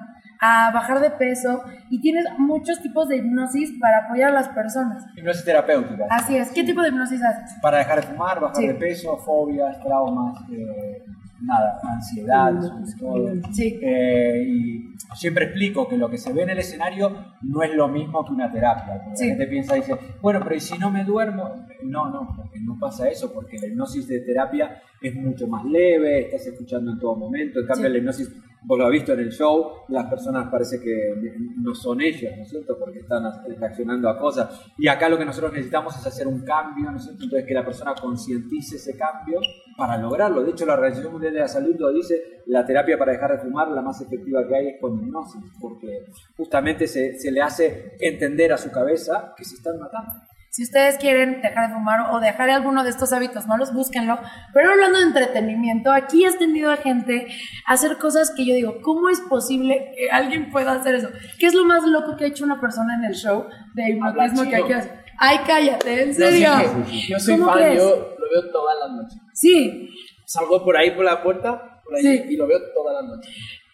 a 0.45 0.71
bajar 0.73 0.99
de 0.99 1.09
peso 1.11 1.61
y 1.89 2.01
tienes 2.01 2.25
muchos 2.37 2.81
tipos 2.81 3.07
de 3.07 3.15
hipnosis 3.17 3.71
para 3.79 3.99
apoyar 4.05 4.31
a 4.31 4.33
las 4.33 4.49
personas. 4.49 5.05
Hipnosis 5.15 5.45
terapéutica. 5.45 6.05
Así 6.09 6.35
es. 6.35 6.51
¿Qué 6.51 6.65
tipo 6.65 6.81
de 6.81 6.89
hipnosis 6.89 7.23
haces? 7.23 7.57
Para 7.61 7.77
dejar 7.77 8.01
de 8.01 8.07
fumar, 8.07 8.41
bajar 8.41 8.57
Sí. 8.57 8.67
de 8.67 8.73
peso, 8.73 9.15
fobias, 9.19 9.79
traumas, 9.81 10.37
eh, 10.51 11.01
nada, 11.41 11.79
ansiedad, 11.83 12.51
sobre 12.61 12.91
todo. 12.99 13.29
Sí. 13.53 13.79
Eh, 13.81 14.43
y 14.45 14.93
siempre 15.15 15.45
explico 15.45 15.87
que 15.87 15.95
lo 15.97 16.09
que 16.09 16.17
se 16.17 16.33
ve 16.33 16.43
en 16.43 16.49
el 16.49 16.59
escenario 16.59 17.15
no 17.41 17.63
es 17.63 17.73
lo 17.73 17.87
mismo 17.87 18.25
que 18.25 18.33
una 18.33 18.51
terapia. 18.51 19.01
Sí. 19.13 19.23
La 19.27 19.29
gente 19.35 19.47
piensa 19.47 19.77
y 19.77 19.79
dice, 19.79 19.95
bueno, 20.21 20.41
pero 20.43 20.55
¿y 20.55 20.59
si 20.59 20.77
no 20.77 20.91
me 20.91 21.05
duermo? 21.05 21.51
No, 21.83 22.09
no, 22.09 22.33
porque 22.35 22.59
no 22.59 22.77
pasa 22.77 23.07
eso, 23.07 23.31
porque 23.33 23.57
la 23.59 23.67
hipnosis 23.67 24.09
de 24.09 24.19
terapia 24.19 24.81
es 25.01 25.15
mucho 25.15 25.47
más 25.47 25.63
leve, 25.63 26.25
estás 26.25 26.47
escuchando 26.47 26.91
en 26.91 26.99
todo 26.99 27.15
momento. 27.15 27.59
En 27.61 27.67
cambio, 27.67 27.87
la 27.89 27.97
hipnosis, 27.97 28.29
vos 28.65 28.77
lo 28.77 28.85
has 28.85 28.91
visto 28.91 29.13
en 29.13 29.19
el 29.19 29.31
show, 29.31 29.83
las 29.89 30.07
personas 30.07 30.49
parece 30.49 30.79
que 30.79 31.13
no 31.57 31.75
son 31.75 32.01
ellos, 32.01 32.31
¿no 32.35 32.43
es 32.43 32.49
cierto? 32.49 32.77
Porque 32.77 32.99
están 32.99 33.23
reaccionando 33.59 34.09
a 34.09 34.17
cosas. 34.17 34.61
Y 34.77 34.87
acá 34.87 35.09
lo 35.09 35.17
que 35.17 35.25
nosotros 35.25 35.51
necesitamos 35.51 35.95
es 35.97 36.05
hacer 36.05 36.27
un 36.27 36.41
cambio, 36.41 36.91
¿no 36.91 36.97
es 36.97 37.03
cierto? 37.03 37.23
Entonces 37.23 37.47
que 37.47 37.53
la 37.53 37.65
persona 37.65 37.93
concientice 37.95 38.77
ese 38.77 38.97
cambio 38.97 39.39
para 39.77 39.97
lograrlo. 39.97 40.43
De 40.43 40.51
hecho, 40.51 40.65
la 40.65 40.73
Organización 40.73 41.13
Mundial 41.13 41.33
de 41.33 41.39
la 41.39 41.47
Salud 41.47 41.75
lo 41.77 41.91
dice, 41.91 42.41
la 42.47 42.65
terapia 42.65 42.97
para 42.97 43.11
dejar 43.11 43.31
de 43.31 43.39
fumar, 43.39 43.69
la 43.69 43.81
más 43.81 43.99
efectiva 44.01 44.47
que 44.47 44.55
hay 44.55 44.67
es 44.67 44.81
con 44.81 44.99
hipnosis, 44.99 45.41
porque 45.59 46.05
justamente 46.37 46.87
se, 46.87 47.19
se 47.19 47.31
le 47.31 47.41
hace 47.41 47.95
entender 47.99 48.53
a 48.53 48.57
su 48.57 48.71
cabeza 48.71 49.33
que 49.35 49.43
se 49.43 49.55
están 49.55 49.79
matando. 49.79 50.13
Si 50.55 50.61
ustedes 50.61 50.99
quieren 50.99 51.41
dejar 51.41 51.67
de 51.69 51.73
fumar 51.73 52.11
o 52.13 52.19
dejar 52.19 52.51
alguno 52.51 52.83
de 52.83 52.91
estos 52.91 53.11
hábitos 53.11 53.47
malos, 53.47 53.73
búsquenlo. 53.73 54.19
Pero 54.53 54.69
hablando 54.69 54.99
de 54.99 55.05
entretenimiento, 55.05 55.91
aquí 55.91 56.25
has 56.25 56.37
tenido 56.37 56.69
a 56.69 56.77
gente 56.77 57.25
a 57.65 57.73
hacer 57.73 57.97
cosas 57.97 58.29
que 58.37 58.45
yo 58.45 58.53
digo, 58.53 58.79
¿cómo 58.83 59.09
es 59.09 59.19
posible 59.21 59.91
que 59.97 60.11
alguien 60.11 60.51
pueda 60.51 60.73
hacer 60.73 60.93
eso? 60.93 61.09
¿Qué 61.39 61.47
es 61.47 61.55
lo 61.55 61.65
más 61.65 61.83
loco 61.87 62.15
que 62.15 62.25
ha 62.25 62.27
hecho 62.27 62.43
una 62.43 62.61
persona 62.61 62.93
en 62.99 63.05
el 63.05 63.15
show 63.15 63.47
de 63.73 63.89
hipnotismo 63.89 64.47
que 64.47 64.55
aquí 64.57 64.73
hace? 64.73 64.91
Ay, 65.17 65.39
cállate, 65.47 66.03
en 66.03 66.09
Yo, 66.09 66.13
serio. 66.13 66.49
sí, 66.87 67.07
yo 67.09 67.19
soy 67.19 67.33
¿Cómo 67.39 67.49
fan, 67.49 67.57
crees? 67.57 67.77
yo 67.79 67.89
lo 68.19 68.29
veo 68.29 68.51
todas 68.51 68.75
las 68.79 68.91
noches. 68.91 69.17
Sí, 69.33 69.89
Salgo 70.25 70.63
por 70.63 70.77
ahí 70.77 70.91
por 70.91 71.03
la 71.03 71.23
puerta 71.23 71.81
por 71.83 71.95
ahí, 71.95 72.01
Sí. 72.03 72.23
y 72.29 72.37
lo 72.37 72.45
veo 72.45 72.59
todas 72.75 73.01
las 73.01 73.05
noches. 73.15 73.33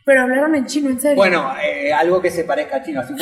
Pero 0.10 0.24
hablaron 0.24 0.56
en 0.56 0.66
chino, 0.66 0.90
en 0.90 1.00
serio. 1.00 1.18
Bueno, 1.18 1.54
eh, 1.64 1.94
algo 1.94 2.20
que 2.20 2.32
se 2.32 2.44
parezca 2.44 2.78
a 2.78 2.82
chino, 2.84 3.00
así, 3.02 3.14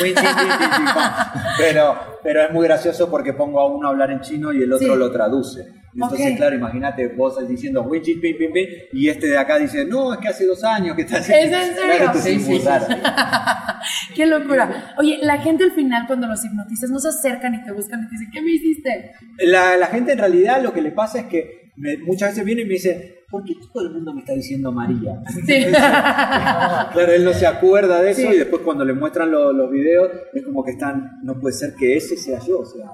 pero, 1.58 1.94
pero 2.22 2.42
es 2.44 2.50
muy 2.50 2.64
gracioso 2.66 3.10
porque 3.10 3.34
pongo 3.34 3.60
a 3.60 3.66
uno 3.66 3.88
a 3.88 3.90
hablar 3.90 4.10
en 4.10 4.20
chino 4.20 4.54
y 4.54 4.62
el 4.62 4.72
otro 4.72 4.94
Sí. 4.94 4.98
lo 4.98 5.12
traduce. 5.12 5.66
Entonces, 5.92 6.34
claro, 6.36 6.56
imagínate 6.56 7.08
vos 7.08 7.46
diciendo 7.46 7.82
"Win, 7.82 8.00
pin, 8.02 8.20
pin, 8.22 8.52
pin", 8.52 8.66
y 8.92 9.08
este 9.10 9.26
de 9.26 9.36
acá 9.36 9.58
dice, 9.58 9.84
no, 9.84 10.14
es 10.14 10.18
que 10.20 10.28
hace 10.28 10.46
dos 10.46 10.64
años 10.64 10.96
que 10.96 11.02
está 11.02 11.18
haciendo. 11.18 11.56
¿Es 11.58 11.68
en 11.68 11.74
serio? 11.76 11.94
Claro, 11.98 12.18
Sí, 12.18 12.40
sí. 12.40 12.62
Qué 14.14 14.24
locura. 14.26 14.94
Oye, 14.96 15.18
la 15.20 15.36
gente 15.38 15.64
al 15.64 15.72
final 15.72 16.06
cuando 16.06 16.26
los 16.26 16.42
hipnotizas 16.42 16.88
no 16.88 16.98
se 17.00 17.08
acercan 17.08 17.54
y 17.54 17.62
te 17.64 17.72
buscan 17.72 18.00
y 18.04 18.08
te 18.08 18.12
dicen, 18.12 18.30
¿qué 18.32 18.40
me 18.40 18.50
hiciste? 18.52 19.12
La, 19.44 19.76
la 19.76 19.86
gente 19.88 20.12
en 20.12 20.18
realidad 20.18 20.62
lo 20.62 20.72
que 20.72 20.80
le 20.82 20.92
pasa 20.92 21.18
es 21.20 21.26
que 21.26 21.67
me- 21.78 21.96
muchas 21.98 22.30
veces 22.30 22.44
viene 22.44 22.62
y 22.62 22.64
me 22.66 22.72
dice, 22.74 23.24
¿por 23.30 23.44
qué 23.44 23.54
todo 23.72 23.84
el 23.86 23.90
mundo 23.94 24.12
me 24.14 24.20
está 24.20 24.32
diciendo 24.34 24.72
María? 24.72 25.22
Sí. 25.46 25.64
Claro, 26.92 27.12
él 27.12 27.24
no 27.24 27.32
se 27.32 27.46
acuerda 27.46 28.00
de 28.02 28.10
eso 28.10 28.22
Sí. 28.22 28.28
y 28.34 28.38
después 28.38 28.62
cuando 28.62 28.84
le 28.84 28.92
muestran 28.94 29.30
lo- 29.30 29.52
los 29.52 29.70
videos 29.70 30.10
es 30.34 30.42
como 30.44 30.64
que 30.64 30.72
están, 30.72 31.20
no 31.22 31.38
puede 31.38 31.54
ser 31.54 31.74
que 31.78 31.96
ese 31.96 32.16
sea 32.16 32.38
yo, 32.46 32.60
o 32.60 32.66
sea, 32.66 32.86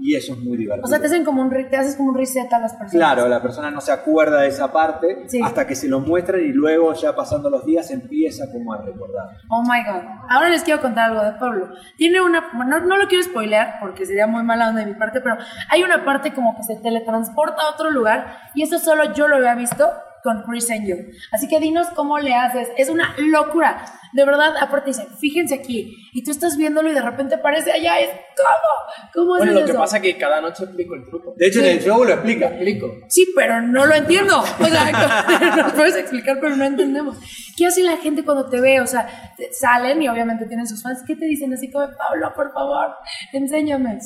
y 0.00 0.14
eso 0.16 0.32
es 0.32 0.38
muy 0.40 0.56
divertido. 0.56 0.86
O 0.86 0.88
sea, 0.88 0.98
te 0.98 1.06
hacen 1.06 1.24
como 1.24 1.42
un 1.42 1.50
te 1.50 1.76
haces 1.76 1.96
como 1.96 2.10
un 2.10 2.16
reset 2.16 2.52
a 2.52 2.58
las 2.58 2.72
personas. 2.72 2.92
Claro, 2.92 3.28
la 3.28 3.42
persona 3.42 3.70
no 3.70 3.80
se 3.80 3.92
acuerda 3.92 4.40
de 4.40 4.48
esa 4.48 4.72
parte 4.72 5.24
Sí. 5.26 5.40
hasta 5.44 5.66
que 5.66 5.74
se 5.74 5.88
lo 5.88 6.00
muestran 6.00 6.40
y 6.40 6.48
luego 6.52 6.92
ya 6.94 7.14
pasando 7.14 7.50
los 7.50 7.64
días 7.66 7.90
empieza 7.90 8.50
como 8.50 8.72
a 8.72 8.78
recordar. 8.82 9.26
Oh 9.48 9.62
my 9.62 9.82
god. 9.84 10.02
Ahora 10.28 10.48
les 10.48 10.62
quiero 10.62 10.80
contar 10.80 11.10
algo 11.10 11.22
de 11.22 11.32
Pablo. 11.38 11.68
Tiene 11.96 12.20
una. 12.20 12.50
No, 12.54 12.80
no 12.80 12.96
lo 12.96 13.06
quiero 13.08 13.22
spoilear 13.24 13.76
porque 13.80 14.06
sería 14.06 14.26
muy 14.26 14.42
mala 14.42 14.68
onda 14.68 14.80
de 14.80 14.86
mi 14.86 14.94
parte, 14.94 15.20
pero 15.20 15.36
hay 15.68 15.82
una 15.82 16.04
parte 16.04 16.32
como 16.32 16.56
que 16.56 16.62
se 16.62 16.76
teletransporta 16.76 17.62
a 17.62 17.70
otro 17.74 17.90
lugar 17.90 18.38
y 18.54 18.62
eso 18.62 18.78
solo 18.78 19.12
yo 19.12 19.28
lo 19.28 19.36
había 19.36 19.54
visto 19.54 19.86
con 20.22 20.42
Chris 20.42 20.70
Angel. 20.70 21.12
Así 21.32 21.48
que 21.48 21.60
dinos 21.60 21.88
cómo 21.96 22.18
le 22.18 22.34
haces. 22.34 22.68
Es 22.76 22.90
una 22.90 23.14
locura. 23.18 23.82
De 24.12 24.24
verdad, 24.24 24.54
aparte 24.60 24.90
dice, 24.90 25.06
fíjense 25.20 25.54
aquí. 25.54 25.96
Y 26.12 26.24
tú 26.24 26.30
estás 26.32 26.56
viéndolo 26.56 26.90
y 26.90 26.94
de 26.94 27.02
repente 27.02 27.36
aparece 27.36 27.70
allá. 27.72 28.00
Es 28.00 28.10
¿cómo? 28.10 29.10
¿Cómo 29.14 29.26
Bueno, 29.38 29.52
lo 29.52 29.64
que 29.66 29.74
pasa 29.74 29.98
es 29.98 30.02
que 30.02 30.16
cada 30.18 30.40
noche 30.40 30.64
explico 30.64 30.94
el 30.94 31.04
truco. 31.06 31.34
De 31.36 31.46
hecho, 31.46 31.60
Sí. 31.60 31.66
en 31.66 31.76
el 31.76 31.82
show 31.84 31.98
lo 31.98 32.04
Lo 32.06 32.12
explica. 32.14 32.46
explico. 32.46 32.88
Sí, 33.08 33.28
pero 33.36 33.60
no 33.62 33.86
lo 33.86 33.94
entiendo. 33.94 34.40
O 34.40 34.64
sea, 34.64 34.90
nos 35.56 35.72
puedes 35.74 35.94
explicar, 35.96 36.38
pero 36.40 36.56
no 36.56 36.64
entendemos. 36.64 37.16
¿Qué 37.56 37.66
hace 37.66 37.82
la 37.82 37.98
gente 37.98 38.24
cuando 38.24 38.48
te 38.48 38.60
ve? 38.60 38.80
O 38.80 38.86
sea, 38.86 39.06
salen 39.52 40.02
y 40.02 40.08
obviamente 40.08 40.46
tienen 40.46 40.66
sus 40.66 40.82
fans. 40.82 41.04
¿Qué 41.06 41.14
te 41.14 41.26
dicen? 41.26 41.52
Así 41.52 41.70
como, 41.70 41.86
Pablo, 41.96 42.32
por 42.34 42.52
favor, 42.52 42.88
enséñame. 43.32 43.98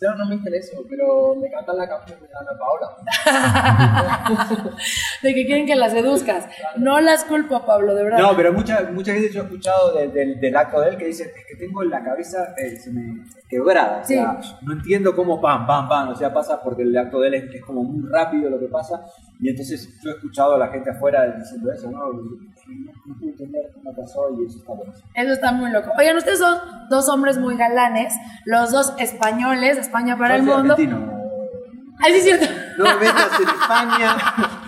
No, 0.00 0.14
no 0.16 0.26
me 0.26 0.34
interesa, 0.34 0.72
pero 0.90 1.36
me 1.36 1.48
cantan 1.50 1.76
la 1.78 1.88
canción 1.88 2.18
de 2.20 2.26
Ana 2.26 2.58
Paola. 2.58 2.88
De 5.22 5.34
que 5.34 5.46
quieren 5.46 5.66
que 5.66 5.76
las 5.76 5.92
seduzcas. 5.92 6.46
No 6.76 7.00
las 7.00 7.24
culpo, 7.24 7.64
Pablo, 7.64 7.94
de 7.94 8.04
verdad. 8.04 8.18
No, 8.18 8.36
pero 8.36 8.52
mucha, 8.52 8.82
mucha 8.92 9.12
gente 9.12 9.30
yo 9.32 9.43
he 9.44 9.46
escuchado 9.48 9.94
de- 9.94 10.08
del- 10.08 10.40
del 10.40 10.56
acto 10.56 10.80
de 10.80 10.90
él 10.90 10.96
que 10.96 11.06
dice, 11.06 11.24
es 11.36 11.46
que 11.46 11.56
tengo 11.56 11.82
la 11.84 12.02
cabeza 12.02 12.54
eh, 12.56 12.76
se 12.76 12.90
me 12.92 13.24
quebrada, 13.48 14.00
o 14.02 14.04
sea, 14.04 14.40
no 14.62 14.72
entiendo 14.72 15.14
cómo 15.14 15.40
pam, 15.40 15.66
pam, 15.66 15.88
pam, 15.88 16.08
o 16.10 16.14
sea, 16.16 16.32
pasa 16.32 16.60
porque 16.62 16.82
el 16.82 16.96
acto 16.96 17.20
de 17.20 17.28
él 17.28 17.34
es, 17.34 17.54
es 17.54 17.64
como 17.64 17.82
muy 17.84 18.08
rápido 18.10 18.50
lo 18.50 18.58
que 18.58 18.66
pasa, 18.66 19.04
y 19.40 19.48
entonces 19.50 20.00
yo 20.02 20.10
he 20.10 20.14
escuchado 20.14 20.54
a 20.54 20.58
la 20.58 20.68
gente 20.68 20.90
afuera 20.90 21.26
diciendo 21.36 21.70
eso, 21.72 21.90
no, 21.90 22.12
no, 22.12 22.22
entender 23.22 23.70
cómo 23.74 23.94
pasó 23.94 24.28
y 24.38 24.46
eso 24.46 24.58
está 24.58 24.72
bueno. 24.72 24.92
Eso 25.14 25.32
está 25.32 25.52
muy 25.52 25.70
loco. 25.70 25.90
Oigan, 25.98 26.16
ustedes 26.16 26.38
son 26.38 26.58
dos 26.88 27.08
hombres 27.08 27.38
muy 27.38 27.56
galanes, 27.56 28.14
los 28.46 28.72
dos 28.72 28.94
españoles, 28.98 29.76
de 29.76 29.82
España 29.82 30.16
para 30.18 30.36
Yo 30.38 30.42
el 30.42 30.48
mundo. 30.48 30.72
argentino. 30.74 31.12
Ay, 32.00 32.12
sí, 32.14 32.18
es 32.30 32.38
cierto. 32.38 32.46
No 32.78 32.84
me 32.84 32.94
metas 32.96 33.40
en 33.40 33.48
España, 33.48 34.16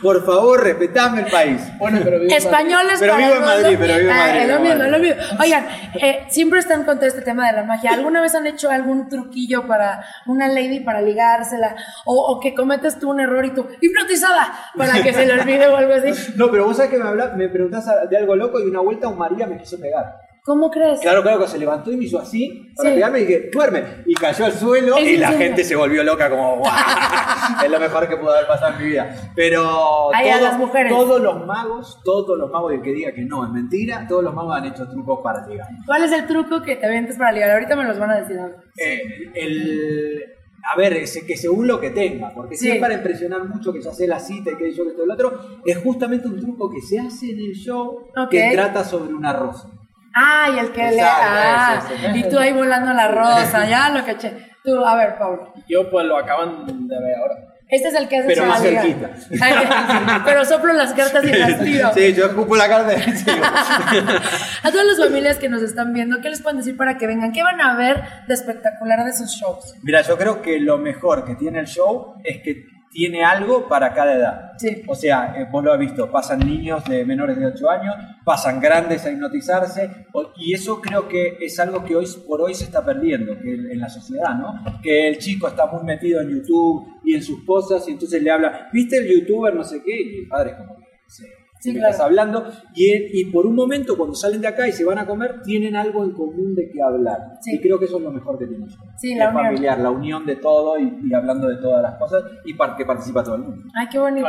por 0.03 0.25
favor, 0.25 0.63
respetame 0.63 1.21
el 1.23 1.27
país. 1.31 1.61
Bueno, 1.79 1.99
pero 2.05 2.19
vivo 2.21 2.31
en 2.31 2.37
Españoles 2.37 2.97
Pero 3.01 3.13
para 3.15 3.27
vivo 3.27 3.39
en 3.39 3.45
Madrid, 3.45 3.77
pero 3.81 3.95
vivo 3.99 4.11
en 4.11 4.17
Ah, 4.17 4.27
Madrid, 4.27 4.41
es 4.43 4.49
lo 4.49 4.61
mismo, 4.61 4.83
es 4.85 4.91
lo 4.91 4.99
mismo. 4.99 5.17
Oigan, 5.41 5.67
eh, 5.95 6.27
siempre 6.29 6.59
están 6.61 6.85
con 6.85 6.97
todo 6.99 7.07
este 7.07 7.23
tema 7.23 7.47
de 7.47 7.53
la 7.55 7.65
magia. 7.65 7.91
¿Alguna 7.93 8.21
vez 8.21 8.35
han 8.35 8.47
hecho 8.47 8.71
algún 8.71 9.09
truquillo 9.09 9.67
para 9.67 10.05
una 10.27 10.49
lady 10.49 10.81
para 10.81 11.01
ligársela? 11.01 11.75
O, 12.05 12.15
o 12.33 12.41
que 12.41 12.55
cometes 12.55 12.99
tú 12.99 13.11
un 13.11 13.21
error 13.21 13.45
y 13.45 13.51
tú, 13.55 13.67
hipnotizada, 13.81 14.53
para 14.77 15.03
que 15.03 15.13
se 15.13 15.27
le 15.27 15.41
olvide 15.41 15.67
o 15.69 15.77
algo 15.77 15.95
así. 15.95 16.33
No, 16.37 16.51
pero 16.51 16.65
vos 16.67 16.77
sabés 16.77 16.91
que 16.93 16.99
me, 16.99 17.09
habla- 17.09 17.33
me 17.37 17.49
preguntás 17.49 17.87
de 18.11 18.17
algo 18.17 18.37
loco 18.37 18.61
y 18.61 18.65
una 18.69 18.81
vuelta 18.81 19.09
un 19.09 19.19
María 19.19 19.47
me 19.47 19.57
quiso 19.59 19.81
pegar. 19.81 20.26
¿Cómo 20.47 20.71
crees? 20.71 21.01
Claro, 21.01 21.23
claro, 21.23 21.41
que 21.41 21.49
se 21.49 21.59
levantó 21.59 21.91
y 21.91 21.97
me 21.97 22.05
hizo 22.05 22.21
así 22.21 22.73
para 22.77 22.89
Sí. 22.89 22.95
pegarme 22.95 23.19
y 23.19 23.25
dije, 23.25 23.51
duerme. 23.53 23.83
Y 24.07 24.15
cayó 24.15 24.45
al 24.45 24.53
suelo 24.53 24.97
Es 24.97 25.09
y 25.09 25.17
la 25.17 25.33
gente 25.33 25.65
se 25.65 25.75
volvió 25.75 26.05
loca 26.05 26.31
como, 26.31 26.63
es 27.65 27.69
lo 27.71 27.81
mejor 27.81 28.09
que 28.09 28.17
pudo 28.17 28.31
haber 28.31 28.47
pasado 28.47 28.75
en 28.75 28.79
mi 28.79 28.85
vida. 28.91 29.33
Pero 29.35 30.15
Ay, 30.15 30.29
a 30.31 30.35
todo- 30.39 30.45
las 30.45 30.59
mujeres. 30.59 30.93
todos 30.93 31.21
los 31.21 31.45
magos, 31.45 32.01
todos 32.05 32.39
los 32.39 32.49
magos, 32.51 32.73
y 32.73 32.77
el 32.77 32.83
que 32.83 32.93
diga 32.93 33.13
que 33.13 33.23
no, 33.25 33.45
es 33.45 33.51
mentira, 33.51 34.07
todos 34.09 34.23
los 34.23 34.33
magos 34.35 34.57
han 34.57 34.67
hecho 34.67 34.89
trucos 34.89 35.19
para 35.23 35.45
ligar. 35.49 35.67
¿Cuál 35.85 36.05
es 36.05 36.13
el 36.13 36.27
truco 36.29 36.63
que 36.63 36.77
te 36.77 36.87
avientes 36.87 37.17
para 37.19 37.33
ligar? 37.33 37.51
Ahorita 37.51 37.75
me 37.75 37.83
los 37.85 37.99
van 37.99 38.11
a 38.13 38.21
decir. 38.21 38.39
Eh, 38.79 39.03
el, 39.35 40.25
a 40.73 40.77
ver, 40.79 40.95
que 41.27 41.37
según 41.37 41.67
lo 41.67 41.81
que 41.81 41.91
tenga, 41.91 42.31
porque 42.31 42.57
si 42.57 42.67
Sí. 42.67 42.71
es 42.73 42.79
para 42.81 42.95
impresionar 42.95 43.45
mucho 43.45 43.73
que 43.73 43.83
ya 43.83 43.93
sé 43.93 44.07
la 44.07 44.21
cita 44.21 44.53
y 44.53 44.57
que 44.57 44.73
yo 44.73 44.85
que 44.85 44.91
esto 44.91 45.03
el 45.05 45.11
otro, 45.11 45.41
es 45.65 45.77
justamente 45.79 46.29
un 46.29 46.41
truco 46.41 46.71
que 46.71 46.81
se 46.81 47.01
hace 47.01 47.31
en 47.31 47.39
el 47.39 47.53
show 47.55 48.09
Ok. 48.17 48.31
que 48.31 48.51
trata 48.53 48.85
sobre 48.85 49.13
una 49.13 49.33
rosa. 49.33 49.71
Ah, 50.19 50.49
y 50.55 50.59
el 50.59 50.73
que 50.73 50.91
le. 50.93 51.03
Ah, 51.03 51.79
y 52.15 52.23
tú 52.29 52.39
ahí 52.39 52.53
volando 52.53 52.93
la 52.95 53.09
rosa, 53.09 53.67
ya 53.67 53.91
lo 53.91 54.03
caché. 54.05 54.33
Tú, 54.65 54.85
a 54.85 54.97
ver, 54.97 55.19
Pablo. 55.19 55.53
Yo 55.69 55.91
pues 55.91 56.07
lo 56.07 56.17
acaban 56.17 56.67
de 56.67 57.01
ver 57.01 57.17
ahora. 57.17 57.57
Este 57.69 57.89
es 57.89 57.95
el 57.95 58.09
que 58.09 58.19
hace 58.19 58.29
Pero 58.29 58.47
más 58.47 58.63
cerquita. 58.63 59.11
Ay, 59.43 60.23
Pero 60.25 60.45
soplo 60.45 60.73
las 60.73 60.93
cartas 60.95 61.23
y 61.25 61.33
las 61.33 61.61
tiro. 61.61 61.93
Sí, 61.93 62.15
yo 62.15 62.27
ocupo 62.27 62.57
la 62.57 62.69
carta. 62.69 62.93
A 64.63 64.71
todas 64.71 64.87
las 64.87 64.99
familias 64.99 65.39
que 65.39 65.49
nos 65.49 65.63
están 65.63 65.93
viendo, 65.93 66.21
¿qué 66.23 66.31
les 66.31 66.41
pueden 66.41 66.59
decir 66.59 66.77
para 66.77 66.97
que 66.97 67.07
vengan? 67.07 67.33
¿Qué 67.33 67.43
van 67.43 67.61
a 67.61 67.77
ver 67.77 68.03
de 68.29 68.35
espectacular 68.35 69.05
de 69.05 69.13
sus 69.13 69.31
shows? 69.33 69.75
Mira, 69.83 70.03
yo 70.03 70.17
creo 70.17 70.41
que 70.43 70.61
lo 70.61 70.79
mejor 70.79 71.25
que 71.25 71.35
tiene 71.35 71.59
el 71.59 71.67
show 71.67 72.15
es 72.25 72.41
que 72.43 72.67
tiene 72.97 73.23
algo 73.23 73.69
para 73.69 73.93
cada 73.93 74.15
edad. 74.15 74.53
Sí. 74.57 74.83
O 74.87 74.95
sea, 74.95 75.35
eh, 75.37 75.47
vos 75.53 75.63
lo 75.63 75.71
has 75.71 75.79
visto, 75.79 76.11
pasan 76.11 76.39
niños 76.39 76.83
de 76.87 77.05
menores 77.05 77.37
de 77.37 77.45
8 77.45 77.71
años, 77.71 77.95
pasan 78.25 78.59
grandes 78.59 79.05
a 79.05 79.11
hipnotizarse, 79.11 80.07
y 80.39 80.55
eso 80.55 80.81
creo 80.81 81.07
que 81.07 81.37
es 81.39 81.61
algo 81.61 81.85
que 81.85 81.95
hoy 81.95 82.07
por 82.27 82.41
hoy 82.41 82.55
se 82.55 82.65
está 82.65 82.83
perdiendo 82.83 83.39
que 83.39 83.53
en 83.53 83.79
la 83.79 83.91
sociedad, 83.91 84.35
¿no? 84.35 84.81
Que 84.83 85.09
el 85.09 85.19
chico 85.19 85.47
está 85.47 85.67
muy 85.67 85.85
metido 85.85 86.23
en 86.23 86.31
YouTube 86.31 87.01
y 87.05 87.15
en 87.15 87.23
sus 87.23 87.45
cosas, 87.45 87.87
y 87.87 87.93
entonces 87.93 88.23
le 88.23 88.31
habla, 88.31 88.71
¿viste 88.73 88.97
el 88.97 89.21
youtuber 89.21 89.55
no 89.55 89.63
sé 89.63 89.83
qué? 89.85 89.95
Y 89.95 90.19
el 90.21 90.29
padre 90.29 90.53
es 90.53 90.57
como 90.57 90.79
que 90.79 90.87
se 91.07 91.36
de 91.67 91.73
qué 91.75 91.79
claro. 91.79 91.93
estás 91.93 92.07
hablando. 92.07 92.47
Y, 92.75 93.21
y 93.21 93.25
por 93.31 93.47
un 93.47 93.55
momento, 93.55 93.97
cuando 93.97 94.15
salen 94.15 94.41
de 94.41 94.49
acá 94.49 94.67
y 94.69 94.73
se 94.73 94.85
van 94.85 94.99
a 94.99 95.07
comer, 95.07 95.43
tienen 95.43 95.77
algo 95.77 96.05
en 96.05 96.13
común 96.13 96.55
de 96.55 96.69
qué 96.71 96.81
hablar. 96.83 97.19
Sí. 97.41 97.57
Y 97.57 97.61
creo 97.61 97.79
que 97.79 97.85
eso 97.87 97.97
es 97.99 98.03
lo 98.03 98.11
mejor 98.11 98.39
que 98.39 98.47
show. 98.47 98.69
Sí, 98.97 99.15
la 99.15 99.29
unión. 99.31 99.45
familiar, 99.45 99.79
la 99.81 99.91
unión 99.91 100.27
de 100.27 100.37
todo 100.37 100.79
y, 100.79 100.99
y 101.05 101.15
hablando 101.15 101.49
de 101.49 101.57
todas 101.57 101.83
las 101.83 101.95
cosas 101.99 102.23
y 102.45 102.55
par- 102.55 102.77
que 102.77 102.85
participa 102.85 103.23
todo 103.23 103.37
el 103.37 103.43
mundo. 103.43 103.69
Ay, 103.75 103.87
qué 103.91 103.99
bonito. 103.99 104.29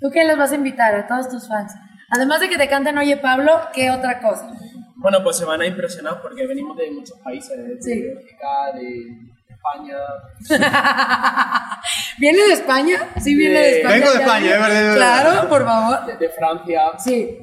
¿Tú 0.00 0.10
qué 0.10 0.24
les 0.24 0.36
vas 0.36 0.52
a 0.52 0.54
invitar 0.56 0.94
a 0.94 1.06
todos 1.06 1.28
tus 1.28 1.48
fans? 1.48 1.72
Además 2.10 2.40
de 2.40 2.48
que 2.48 2.56
te 2.58 2.68
canten 2.68 2.98
Oye 2.98 3.16
Pablo, 3.16 3.52
¿qué 3.74 3.90
otra 3.90 4.20
cosa? 4.20 4.50
Bueno, 4.96 5.18
pues 5.22 5.36
se 5.36 5.44
van 5.44 5.60
a 5.60 5.66
impresionar 5.66 6.20
porque 6.22 6.46
venimos 6.46 6.76
de 6.76 6.90
muchos 6.90 7.18
países, 7.20 7.56
de 7.56 7.80
Sí. 7.82 8.02
Bélgica, 8.02 8.72
de 8.74 9.18
España. 9.72 9.96
¿Viene 12.18 12.38
de 12.46 12.52
España? 12.52 13.08
Sí, 13.20 13.34
viene 13.34 13.58
de 13.60 13.78
España. 13.78 13.94
Vengo 13.94 14.10
de 14.12 14.18
España, 14.20 14.50
es 14.54 14.60
verdad. 14.60 14.96
Claro, 14.96 15.48
por 15.48 15.64
favor. 15.64 16.06
de, 16.06 16.16
de 16.16 16.28
Francia. 16.30 16.80
Sí, 16.98 17.38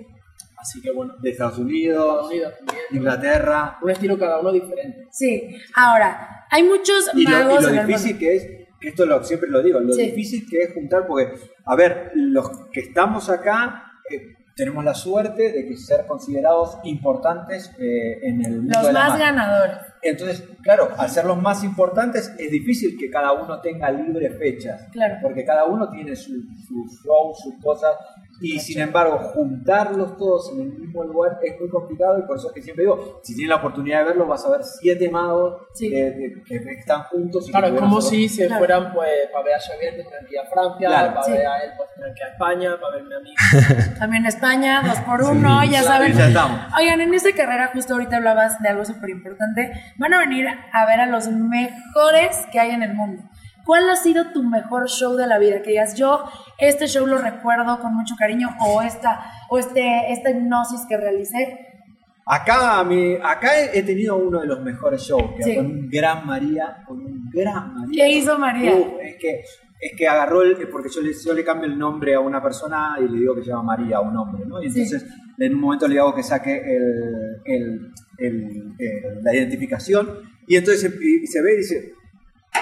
Así 0.58 0.80
que 0.80 0.92
bueno, 0.92 1.16
De 1.20 1.32
Estados 1.32 1.54
Estados 1.54 1.68
Unidos, 1.72 2.28
Unidos 2.28 2.54
también. 2.58 2.86
Inglaterra. 2.92 3.80
Un 3.82 3.90
estilo 3.90 4.20
cada 4.20 4.40
uno 4.40 4.52
diferente. 4.52 5.08
sí. 5.12 5.58
Ahora, 5.76 6.46
hay 6.52 6.62
muchos 6.64 7.10
Y 7.16 7.24
lo, 7.24 7.30
y 7.30 7.34
magos 7.34 7.64
lo 7.64 7.70
en 7.70 7.78
el 7.80 7.88
difícil 7.88 8.12
mundo. 8.14 8.20
que 8.20 8.36
es, 8.36 8.44
que 8.80 8.88
esto 8.90 9.06
lo, 9.08 9.24
siempre 9.24 9.50
lo 9.50 9.64
digo, 9.64 9.80
lo 9.80 9.92
Sí. 9.94 10.04
difícil 10.12 10.46
que 10.48 10.64
es 10.64 10.74
juntar, 10.74 11.08
porque, 11.08 11.34
a 11.66 11.76
ver, 11.76 12.12
los 12.14 12.50
que 12.72 12.82
estamos 12.82 13.30
acá 13.30 13.86
eh, 14.10 14.36
tenemos 14.56 14.84
la 14.84 14.94
suerte 14.94 15.52
de 15.52 15.66
que 15.68 15.76
ser 15.78 16.06
considerados 16.06 16.78
importantes 16.84 17.72
eh, 17.80 18.20
en 18.24 18.46
el 18.46 18.58
mundo 18.58 18.74
Los 18.78 18.88
de 18.88 18.94
la 18.94 19.00
más 19.08 19.20
ganadores. 19.20 19.78
Entonces, 20.04 20.44
claro, 20.64 20.90
al 20.98 21.10
ser 21.10 21.26
los 21.26 21.40
más 21.42 21.64
importantes 21.64 22.34
es 22.38 22.52
difícil 22.52 22.98
que 23.00 23.10
cada 23.10 23.34
uno 23.34 23.62
tenga 23.62 23.92
libre 23.92 24.32
fechas, 24.32 24.88
Claro. 24.92 25.16
porque 25.22 25.46
cada 25.46 25.66
uno 25.66 25.90
tiene 25.90 26.16
su, 26.16 26.32
su 26.68 26.86
show, 27.04 27.34
sus 27.36 27.54
cosas, 27.64 27.92
y 28.42 28.60
sin 28.60 28.80
embargo, 28.82 29.20
juntarlos 29.20 30.18
todos 30.18 30.52
en 30.54 30.62
el 30.62 30.74
mismo 30.74 31.04
lugar 31.04 31.40
es 31.44 31.60
muy 31.60 31.70
complicado 31.70 32.20
y 32.20 32.24
por 32.24 32.38
eso 32.38 32.48
es 32.48 32.54
que 32.54 32.62
siempre 32.62 32.84
digo, 32.86 33.20
si 33.24 33.36
tienes 33.36 33.50
la 33.50 33.58
oportunidad 33.58 34.00
de 34.00 34.06
verlo, 34.06 34.26
vas 34.28 34.44
a 34.46 34.52
ver 34.52 34.62
siete 34.64 35.10
magos 35.10 35.68
Sí. 35.74 35.94
eh, 35.94 36.12
de- 36.12 36.44
que 36.46 36.56
están 36.80 37.04
juntos. 37.04 37.48
Y 37.48 37.52
Claro, 37.52 37.68
que 37.70 37.76
es 37.76 37.80
como 37.80 38.02
si 38.02 38.28
se 38.28 38.48
Claro. 38.48 38.60
fueran, 38.60 38.94
pues, 38.94 39.10
para 39.32 39.46
ver 39.46 39.54
a 39.56 39.60
Xavier 39.60 39.96
tendrán 39.96 40.26
que 40.26 40.34
ir 40.36 40.40
a 40.40 40.46
Francia, 40.50 40.88
Claro. 40.88 41.14
para 41.14 41.24
Sí. 41.26 41.32
ver 41.34 41.46
a 41.48 41.58
él, 41.64 41.72
pues 41.78 41.90
tendrán 41.94 42.14
que 42.16 42.20
ir 42.22 42.26
a 42.26 42.32
España, 42.32 42.70
para 42.82 42.96
verme 42.96 43.16
a 43.16 43.20
mí. 43.20 43.34
También 44.00 44.26
España, 44.26 44.82
dos 44.86 45.00
por 45.02 45.22
uno, 45.24 45.64
ya 45.64 45.70
claro, 45.82 45.86
saben. 45.88 46.14
ya 46.14 46.28
estamos. 46.28 46.60
Oigan, 46.80 47.02
en 47.02 47.14
esta 47.14 47.32
carrera, 47.36 47.70
justo 47.74 47.94
ahorita 47.94 48.18
hablabas 48.18 48.60
de 48.62 48.70
algo 48.70 48.84
súper 48.86 49.10
importante. 49.12 49.72
Van 49.98 50.14
a 50.14 50.20
venir 50.20 50.48
a 50.48 50.86
ver 50.88 51.00
a 51.00 51.06
los 51.06 51.28
mejores 51.28 52.36
que 52.52 52.60
hay 52.60 52.72
en 52.72 52.84
el 52.84 52.94
mundo. 52.94 53.24
¿Cuál 53.72 53.90
ha 53.90 53.96
sido 53.96 54.34
tu 54.34 54.44
mejor 54.44 54.90
show 54.90 55.16
de 55.16 55.26
la 55.28 55.40
vida? 55.40 55.62
Que 55.62 55.70
digas, 55.70 55.96
yo 55.96 56.26
este 56.58 56.88
show 56.88 57.08
lo 57.08 57.18
recuerdo 57.20 57.80
con 57.80 57.94
mucho 57.96 58.16
cariño 58.20 58.50
o 58.68 58.82
esta, 58.82 59.22
o 59.50 59.60
este, 59.60 60.12
esta 60.12 60.30
hipnosis 60.30 60.82
que 60.90 60.98
realicé. 60.98 61.58
Acá, 62.26 62.84
mí- 62.84 63.16
acá 63.24 63.48
he, 63.74 63.82
tenido 63.84 64.18
uno 64.18 64.42
de 64.42 64.48
los 64.48 64.60
mejores 64.62 65.04
shows, 65.04 65.24
que 65.38 65.44
Sí. 65.44 65.56
con 65.56 65.68
un 65.68 65.90
gran 65.90 66.26
María, 66.28 66.84
con 66.86 67.00
un 67.00 67.30
gran 67.32 67.74
María. 67.74 68.04
¿Qué 68.04 68.12
hizo 68.12 68.38
María? 68.38 68.76
Uf, 68.76 68.88
es 69.02 69.16
que 69.16 69.42
es 69.80 69.92
que 69.98 70.06
agarró 70.06 70.42
el, 70.42 70.68
porque 70.68 70.90
yo 70.94 71.00
le, 71.02 71.12
yo 71.14 71.32
le 71.34 71.46
cambio 71.46 71.68
el 71.68 71.80
nombre 71.80 72.14
a 72.14 72.20
una 72.20 72.44
persona 72.44 72.98
y 73.00 73.08
le 73.08 73.20
digo 73.20 73.36
que 73.36 73.42
se 73.44 73.52
llama 73.52 73.78
María 73.78 73.98
a 73.98 74.02
un 74.02 74.18
hombre, 74.18 74.44
¿no? 74.46 74.62
Y 74.62 74.70
Sí. 74.70 74.82
entonces 74.82 75.10
en 75.40 75.56
un 75.56 75.62
momento 75.62 75.88
le 75.88 75.98
hago 75.98 76.14
que 76.14 76.24
saque 76.24 76.58
el, 76.58 77.42
el- 77.46 77.92
el- 78.18 78.74
el- 78.78 79.24
la 79.24 79.34
identificación 79.34 80.10
y 80.46 80.58
entonces 80.58 80.82
se, 80.82 80.88
y 81.02 81.26
se 81.26 81.42
ve 81.42 81.54
y 81.54 81.58
dice, 81.60 81.94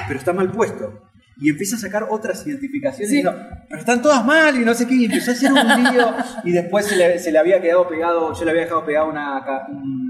pero 0.07 0.19
está 0.19 0.33
mal 0.33 0.51
puesto. 0.51 1.03
Y 1.41 1.49
empieza 1.49 1.77
a 1.77 1.79
sacar 1.79 2.05
otras 2.09 2.45
identificaciones 2.45 3.09
Sí. 3.09 3.15
y 3.15 3.17
digo, 3.19 3.31
pero 3.69 3.79
están 3.79 4.01
todas 4.01 4.25
mal 4.25 4.57
y 4.59 4.65
no 4.65 4.73
sé 4.73 4.85
qué, 4.85 4.95
y 4.95 5.05
empezó 5.05 5.31
a 5.31 5.33
hacer 5.33 5.51
un 5.53 5.83
lío 5.93 6.13
y 6.43 6.51
después 6.51 6.85
se 6.85 6.97
le, 6.97 7.17
se 7.17 7.31
le 7.31 7.39
había 7.39 7.61
quedado 7.61 7.87
pegado, 7.87 8.33
yo 8.33 8.43
le 8.43 8.51
había 8.51 8.63
dejado 8.63 8.83
pegado 8.85 9.09
una, 9.09 9.41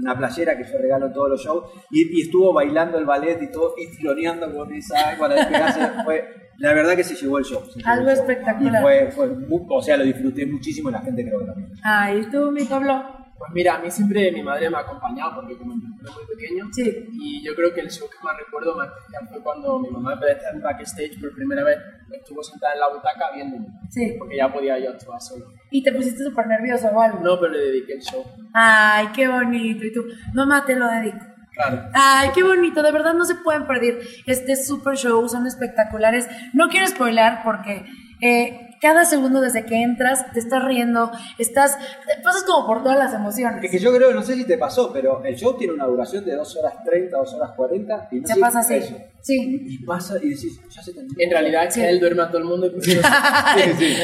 una 0.02 0.18
playera 0.18 0.56
que 0.56 0.64
yo 0.64 0.76
regalo 0.80 1.06
en 1.06 1.12
todos 1.12 1.30
los 1.30 1.40
shows 1.44 1.66
y, 1.92 2.18
y 2.18 2.22
estuvo 2.22 2.52
bailando 2.52 2.98
el 2.98 3.04
ballet 3.04 3.40
y 3.42 3.46
todo, 3.52 3.74
y 3.78 3.96
tironeando 3.96 4.52
con 4.52 4.72
esa 4.74 4.96
despegarse. 5.16 5.80
Fue, 6.04 6.50
la 6.58 6.72
verdad 6.74 6.96
que 6.96 7.04
se 7.04 7.14
llevó 7.14 7.38
el 7.38 7.44
show. 7.44 7.62
llevó 7.76 7.88
Algo 7.88 8.10
el 8.10 8.16
show. 8.16 8.24
espectacular. 8.28 8.80
Y 8.80 8.82
fue, 8.82 9.10
fue 9.12 9.30
o 9.68 9.82
sea, 9.82 9.96
lo 9.98 10.04
disfruté 10.04 10.44
muchísimo 10.46 10.88
y 10.88 10.92
la 10.92 11.00
gente 11.00 11.24
creo 11.24 11.38
que 11.38 11.46
también. 11.46 11.72
Ay, 11.84 12.26
tú, 12.32 12.50
mi 12.50 12.64
Pablo. 12.64 13.19
Pues 13.40 13.52
mira, 13.54 13.76
a 13.76 13.78
mí 13.78 13.90
siempre 13.90 14.30
mi 14.32 14.42
madre 14.42 14.68
me 14.68 14.76
ha 14.76 14.80
acompañado 14.80 15.36
porque 15.36 15.56
como 15.56 15.72
era 15.72 16.12
muy 16.12 16.26
pequeño. 16.36 16.68
Sí. 16.72 17.08
Y 17.10 17.42
yo 17.42 17.54
creo 17.54 17.72
que 17.72 17.80
el 17.80 17.90
show 17.90 18.06
que 18.06 18.22
más 18.22 18.36
recuerdo 18.36 18.76
más 18.76 18.90
fue 19.30 19.42
cuando 19.42 19.78
mi 19.78 19.88
mamá 19.88 20.12
empezó 20.12 20.30
a 20.30 20.36
estar 20.36 20.54
en 20.54 20.60
backstage 20.60 21.18
por 21.18 21.34
primera 21.34 21.64
vez. 21.64 21.78
Estuvo 22.12 22.42
sentada 22.42 22.74
en 22.74 22.80
la 22.80 22.88
butaca 22.90 23.30
viéndome. 23.34 23.66
Sí. 23.88 24.14
Porque 24.18 24.36
ya 24.36 24.52
podía 24.52 24.78
yo 24.78 24.90
actuar 24.90 25.18
solo. 25.22 25.46
Y 25.70 25.82
te 25.82 25.90
pusiste 25.90 26.22
súper 26.22 26.48
nervioso 26.48 26.88
o 26.88 27.00
algo. 27.00 27.20
No, 27.20 27.40
pero 27.40 27.52
le 27.52 27.60
dediqué 27.60 27.94
el 27.94 28.02
show. 28.02 28.22
Ay, 28.52 29.08
qué 29.14 29.26
bonito. 29.26 29.86
Y 29.86 29.92
tú, 29.94 30.04
mamá, 30.34 30.66
te 30.66 30.76
lo 30.76 30.86
dedico. 30.86 31.24
Claro. 31.54 31.88
Ay, 31.94 32.28
qué 32.34 32.42
bonito, 32.42 32.82
de 32.82 32.92
verdad 32.92 33.14
no 33.14 33.24
se 33.24 33.36
pueden 33.36 33.66
perder 33.66 34.00
este 34.26 34.54
super 34.54 34.96
show, 34.96 35.26
son 35.30 35.46
espectaculares. 35.46 36.28
No 36.52 36.68
quiero 36.68 36.86
spoilar 36.86 37.42
porque 37.42 37.86
eh, 38.20 38.69
cada 38.80 39.04
segundo 39.04 39.40
desde 39.40 39.64
que 39.66 39.82
entras 39.82 40.30
te 40.32 40.38
estás 40.40 40.64
riendo, 40.64 41.10
estás, 41.38 41.76
te 41.78 42.22
pasas 42.22 42.44
como 42.44 42.66
por 42.66 42.82
todas 42.82 42.98
las 42.98 43.12
emociones. 43.14 43.62
Es 43.62 43.70
que 43.70 43.78
yo 43.78 43.94
creo, 43.94 44.12
no 44.12 44.22
sé 44.22 44.34
si 44.34 44.44
te 44.46 44.56
pasó, 44.58 44.92
pero 44.92 45.22
el 45.24 45.36
show 45.36 45.56
tiene 45.58 45.74
una 45.74 45.84
duración 45.86 46.24
de 46.24 46.34
2 46.34 46.56
horas 46.56 46.74
30, 46.84 47.16
2 47.16 47.34
horas 47.34 47.50
40 47.56 48.08
y 48.12 48.20
no 48.20 48.26
Se 48.26 48.40
pasa 48.40 48.60
así. 48.60 48.74
eso. 48.74 48.96
Sí. 49.22 49.64
Y 49.68 49.84
pasa 49.84 50.14
y 50.22 50.30
decís, 50.30 50.58
ya 50.70 50.82
se 50.82 50.94
terminó. 50.94 51.14
En 51.18 51.30
realidad 51.30 51.64
es 51.66 51.74
que 51.74 51.80
Sí. 51.82 51.86
él 51.86 52.00
duerme 52.00 52.22
a 52.22 52.28
todo 52.28 52.38
el 52.38 52.44
mundo 52.44 52.66
y 52.66 52.70
prefiero- 52.80 53.02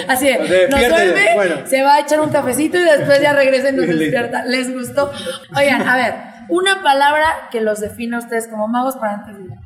Así 0.08 0.28
es, 0.28 0.40
nos 0.70 0.80
duerme, 0.88 1.34
bueno. 1.34 1.54
se 1.66 1.82
va 1.82 1.94
a 1.94 2.00
echar 2.00 2.20
un 2.20 2.30
cafecito 2.30 2.76
y 2.78 2.82
después 2.82 3.20
ya 3.20 3.32
regresa 3.32 3.70
y 3.70 3.72
nos 3.72 3.86
despierta. 3.86 4.44
¿Les 4.44 4.72
gustó? 4.72 5.10
Oigan, 5.56 5.88
a 5.88 5.96
ver, 5.96 6.14
una 6.48 6.82
palabra 6.82 7.48
que 7.50 7.60
los 7.60 7.80
define 7.80 8.16
a 8.16 8.18
ustedes 8.20 8.46
como 8.48 8.68
magos 8.68 8.96
para 8.96 9.14
antes 9.14 9.36
de 9.36 9.44
irnos. 9.44 9.58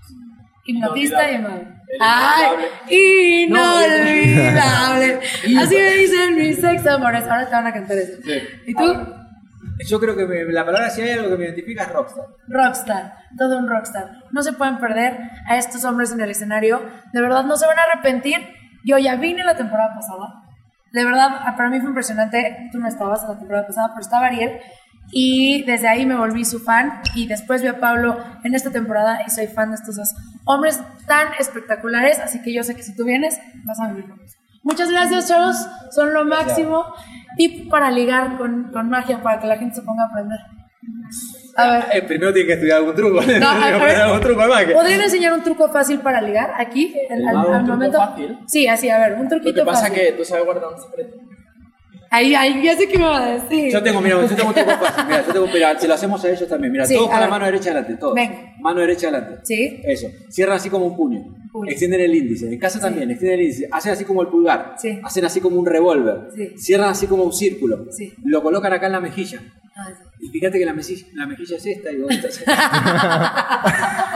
Hipnotista 0.65 1.31
y. 1.31 1.35
El 1.37 1.47
¡Ay! 2.01 2.47
Inolvidable. 4.01 5.21
Así 5.59 5.75
me 5.75 5.91
dicen 5.91 6.35
mis 6.37 6.63
ex 6.63 6.87
amores. 6.87 7.25
Ahora 7.25 7.47
te 7.47 7.53
van 7.53 7.67
a 7.67 7.73
cantar 7.73 7.99
eso. 7.99 8.13
¿Y 8.67 8.75
tú? 8.75 8.85
Yo 9.89 9.99
creo 9.99 10.15
que 10.15 10.27
me- 10.27 10.45
la 10.53 10.65
palabra, 10.67 10.91
si 10.91 11.01
hay 11.01 11.13
algo 11.13 11.31
que 11.31 11.37
me 11.39 11.45
identifica, 11.47 11.85
es 11.85 11.93
rockstar. 11.93 12.25
Rockstar, 12.49 13.15
todo 13.39 13.57
un 13.59 13.67
rockstar. 13.69 14.11
No 14.31 14.43
se 14.43 14.53
pueden 14.53 14.79
perder 14.79 15.19
a 15.49 15.57
estos 15.57 15.85
hombres 15.85 16.13
en 16.13 16.21
el 16.21 16.31
escenario. 16.31 16.83
De 17.13 17.21
verdad, 17.23 17.45
no 17.45 17.57
se 17.57 17.67
van 17.67 17.79
a 17.79 17.83
arrepentir. 17.91 18.37
Yo 18.85 18.99
ya 18.99 19.17
vine 19.17 19.43
la 19.43 19.57
temporada 19.57 19.95
pasada. 19.95 20.35
De 20.93 21.05
verdad, 21.05 21.29
ah, 21.47 21.55
para 21.57 21.71
mí 21.71 21.79
fue 21.81 21.89
impresionante. 21.89 22.69
Tú 22.73 22.79
no 22.79 22.89
estabas 22.89 23.23
en 23.23 23.29
la 23.31 23.39
temporada 23.39 23.67
pasada, 23.67 23.89
pero 23.89 24.01
estaba 24.01 24.27
Ariel. 24.27 24.59
Y 25.13 25.65
desde 25.65 25.89
ahí 25.89 26.07
me 26.07 26.15
volví 26.17 26.45
su 26.45 26.61
fan. 26.61 27.01
Y 27.15 27.27
después 27.27 27.63
vi 27.63 27.69
a 27.69 27.81
Pablo 27.81 28.19
en 28.45 28.55
esta 28.55 28.71
temporada 28.71 29.21
y 29.27 29.31
soy 29.31 29.47
fan 29.49 29.71
de 29.71 29.77
estos 29.77 29.97
dos 29.97 30.15
hombres 30.45 30.81
tan 31.07 31.29
espectaculares. 31.39 32.19
Así 32.21 32.41
que 32.43 32.53
yo 32.55 32.63
sé 32.63 32.75
que 32.77 32.83
si 32.83 32.95
tú 32.95 33.05
vienes, 33.05 33.39
vas 33.65 33.81
a 33.81 33.91
eso. 33.91 34.37
Muchas 34.63 34.91
gracias, 34.91 35.29
chavos. 35.29 35.57
Son 35.91 36.13
lo 36.13 36.25
máximo. 36.25 36.85
Tip 37.37 37.71
para 37.71 37.91
ligar 37.91 38.37
con, 38.37 38.71
con 38.73 38.89
magia, 38.91 39.23
para 39.23 39.41
que 39.41 39.47
la 39.47 39.57
gente 39.57 39.77
se 39.77 39.83
ponga 39.83 40.05
a 40.05 40.07
aprender. 40.09 40.39
A 41.57 41.71
ver. 41.71 41.85
Eh, 41.93 42.03
primero 42.03 42.33
tiene 42.33 42.47
que 42.47 42.53
estudiar 42.55 42.79
algún 42.79 42.95
truco. 42.95 43.21
No, 43.23 43.49
a- 43.51 43.79
ver, 43.79 43.97
algún 43.97 44.21
truco 44.21 44.43
de 44.43 44.49
magia. 44.49 44.75
¿Podrían 44.75 45.01
enseñar 45.01 45.33
un 45.33 45.43
truco 45.43 45.69
fácil 45.71 46.01
para 46.01 46.21
ligar 46.21 46.53
aquí? 46.57 46.95
al- 47.11 47.29
al- 47.29 47.37
un 47.47 47.55
al 47.55 47.59
truco 47.65 47.73
momento? 47.77 47.99
fácil. 47.99 48.39
Sí, 48.47 48.67
así, 48.69 48.89
a 48.91 48.99
ver, 48.99 49.15
un 49.15 49.25
Lo 49.25 49.29
truquito 49.29 49.61
que 49.63 49.67
pasa 49.67 49.89
fácil. 49.89 49.99
es 49.99 50.11
que 50.13 50.17
tú 50.19 50.25
sabes 50.25 50.45
guardar 50.45 50.69
un 50.75 50.81
secreto. 50.83 51.17
Ahí, 52.13 52.35
ahí, 52.35 52.61
ya 52.65 52.77
sé 52.77 52.89
qué 52.89 52.99
me 52.99 53.05
va 53.05 53.25
a 53.25 53.39
decir. 53.39 53.73
Yo 53.73 53.81
tengo, 53.83 54.01
mira, 54.01 54.21
yo 54.21 54.35
tengo 54.35 54.49
un 54.49 54.55
truco 54.55 54.71
fácil. 54.73 55.05
Mira, 55.07 55.25
yo 55.25 55.33
tengo, 55.33 55.47
mira, 55.47 55.79
se 55.79 55.87
lo 55.87 55.95
hacemos 55.95 56.25
a 56.25 56.31
ellos 56.31 56.49
también. 56.49 56.73
Mira, 56.73 56.85
Sí, 56.85 56.95
todos 56.95 57.09
con 57.09 57.21
la 57.21 57.29
mano 57.29 57.45
derecha 57.45 57.71
adelante, 57.71 57.95
todos. 57.95 58.15
Venga. 58.17 58.55
Mano 58.59 58.81
derecha 58.81 59.09
adelante. 59.09 59.39
Sí. 59.45 59.81
Eso. 59.85 60.09
Cierran 60.29 60.57
así 60.57 60.69
como 60.69 60.87
un 60.87 60.97
puño. 60.97 61.37
Puño. 61.53 61.71
Extienden 61.71 62.01
el 62.01 62.13
índice. 62.13 62.53
En 62.53 62.59
casa 62.59 62.81
también, 62.81 63.09
extienden 63.13 63.39
el 63.39 63.47
índice. 63.47 63.69
Hacen 63.71 63.93
así 63.93 64.05
como 64.05 64.23
el 64.23 64.29
pulgar. 64.29 64.75
Sí. 64.77 64.99
Hacen 65.05 65.25
así 65.25 65.41
como 65.41 65.57
un 65.61 65.67
revólver. 65.67 66.31
Sí. 66.35 66.55
Cierran 66.59 66.89
así 66.89 67.07
como 67.07 67.23
un 67.23 67.33
círculo. 67.33 67.87
Sí. 67.93 68.13
Lo 68.25 68.43
colocan 68.43 68.73
acá 68.73 68.87
en 68.87 68.93
la 68.93 69.01
mejilla. 69.01 69.41
Ah, 69.77 69.89
sí. 69.97 70.27
Y 70.27 70.29
fíjate 70.31 70.59
que 70.59 70.67
la 70.67 70.75
mejilla, 70.75 71.07
la 71.15 71.27
mejilla 71.27 71.57
es 71.57 71.67
esta 71.67 71.93
y 71.93 71.99
vos 71.99 72.11
esta 72.11 72.29
es 72.29 72.39
esta. 72.39 73.63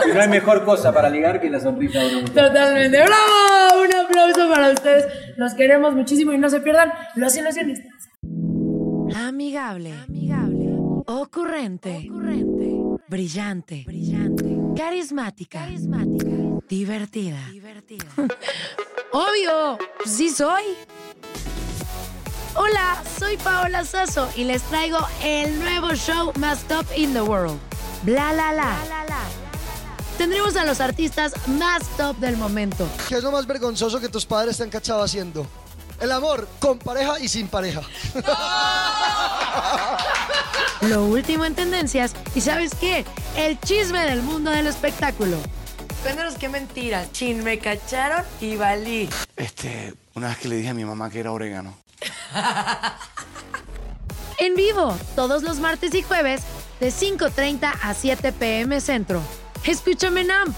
y 0.09 0.13
no 0.13 0.21
hay 0.21 0.27
mejor 0.27 0.63
cosa 0.65 0.93
para 0.93 1.09
ligar 1.09 1.39
que 1.39 1.49
la 1.49 1.59
sonrisa 1.59 1.99
de 1.99 2.07
una 2.09 2.19
mujer. 2.27 2.47
Totalmente. 2.47 2.97
¡Bravo! 2.97 3.81
Un 3.83 3.94
aplauso 4.15 4.49
para 4.49 4.71
ustedes. 4.71 5.05
Los 5.37 5.53
queremos 5.53 5.93
muchísimo 5.93 6.33
y 6.33 6.37
no 6.37 6.49
se 6.49 6.61
pierdan 6.61 6.91
los 7.15 7.35
ilusionistas. 7.35 8.09
Amigable. 9.15 9.93
Ocurrente. 11.07 12.09
Brillante. 13.07 13.85
Carismática. 14.75 15.65
Divertida. 16.67 17.39
Obvio, 19.11 19.77
sí 20.05 20.29
soy. 20.29 20.63
Hola, 22.55 23.01
soy 23.19 23.37
Paola 23.37 23.83
Sasso 23.83 24.29
y 24.35 24.45
les 24.45 24.61
traigo 24.63 24.97
el 25.23 25.59
nuevo 25.59 25.93
show 25.93 26.31
más 26.39 26.63
top 26.63 26.85
in 26.95 27.13
the 27.13 27.21
world. 27.21 27.59
Bla 28.03 28.33
la 28.33 28.53
la. 28.53 29.44
Tendremos 30.17 30.55
a 30.55 30.65
los 30.65 30.79
artistas 30.79 31.33
más 31.47 31.83
top 31.97 32.17
del 32.17 32.37
momento. 32.37 32.87
¿Qué 33.09 33.15
es 33.15 33.23
lo 33.23 33.31
más 33.31 33.45
vergonzoso 33.45 33.99
que 33.99 34.09
tus 34.09 34.25
padres 34.25 34.57
te 34.57 34.63
han 34.63 34.69
cachado 34.69 35.03
haciendo? 35.03 35.45
El 35.99 36.11
amor 36.11 36.47
con 36.59 36.79
pareja 36.79 37.19
y 37.19 37.27
sin 37.27 37.47
pareja. 37.47 37.81
Lo 40.81 41.05
último 41.05 41.45
en 41.45 41.55
tendencias 41.55 42.13
y 42.35 42.41
¿sabes 42.41 42.75
qué? 42.75 43.05
El 43.35 43.59
chisme 43.59 44.05
del 44.05 44.21
mundo 44.21 44.51
del 44.51 44.67
espectáculo. 44.67 45.37
Cuéntanos 46.03 46.35
qué 46.35 46.49
mentiras. 46.49 47.11
Chin, 47.11 47.43
me 47.43 47.57
cacharon 47.59 48.23
y 48.41 48.57
valí. 48.57 49.09
Este, 49.35 49.93
una 50.13 50.27
vez 50.27 50.37
que 50.37 50.49
le 50.49 50.57
dije 50.57 50.69
a 50.69 50.73
mi 50.73 50.85
mamá 50.85 51.09
que 51.09 51.19
era 51.19 51.31
orégano. 51.31 51.75
En 54.37 54.53
vivo, 54.53 54.95
todos 55.15 55.43
los 55.43 55.59
martes 55.59 55.93
y 55.95 56.03
jueves, 56.03 56.41
de 56.79 56.89
5.30 56.89 57.73
a 57.81 57.93
7 57.93 58.31
pm 58.33 58.81
centro. 58.81 59.21
Escúchame 59.65 60.21
en 60.21 60.31
AMP. 60.31 60.55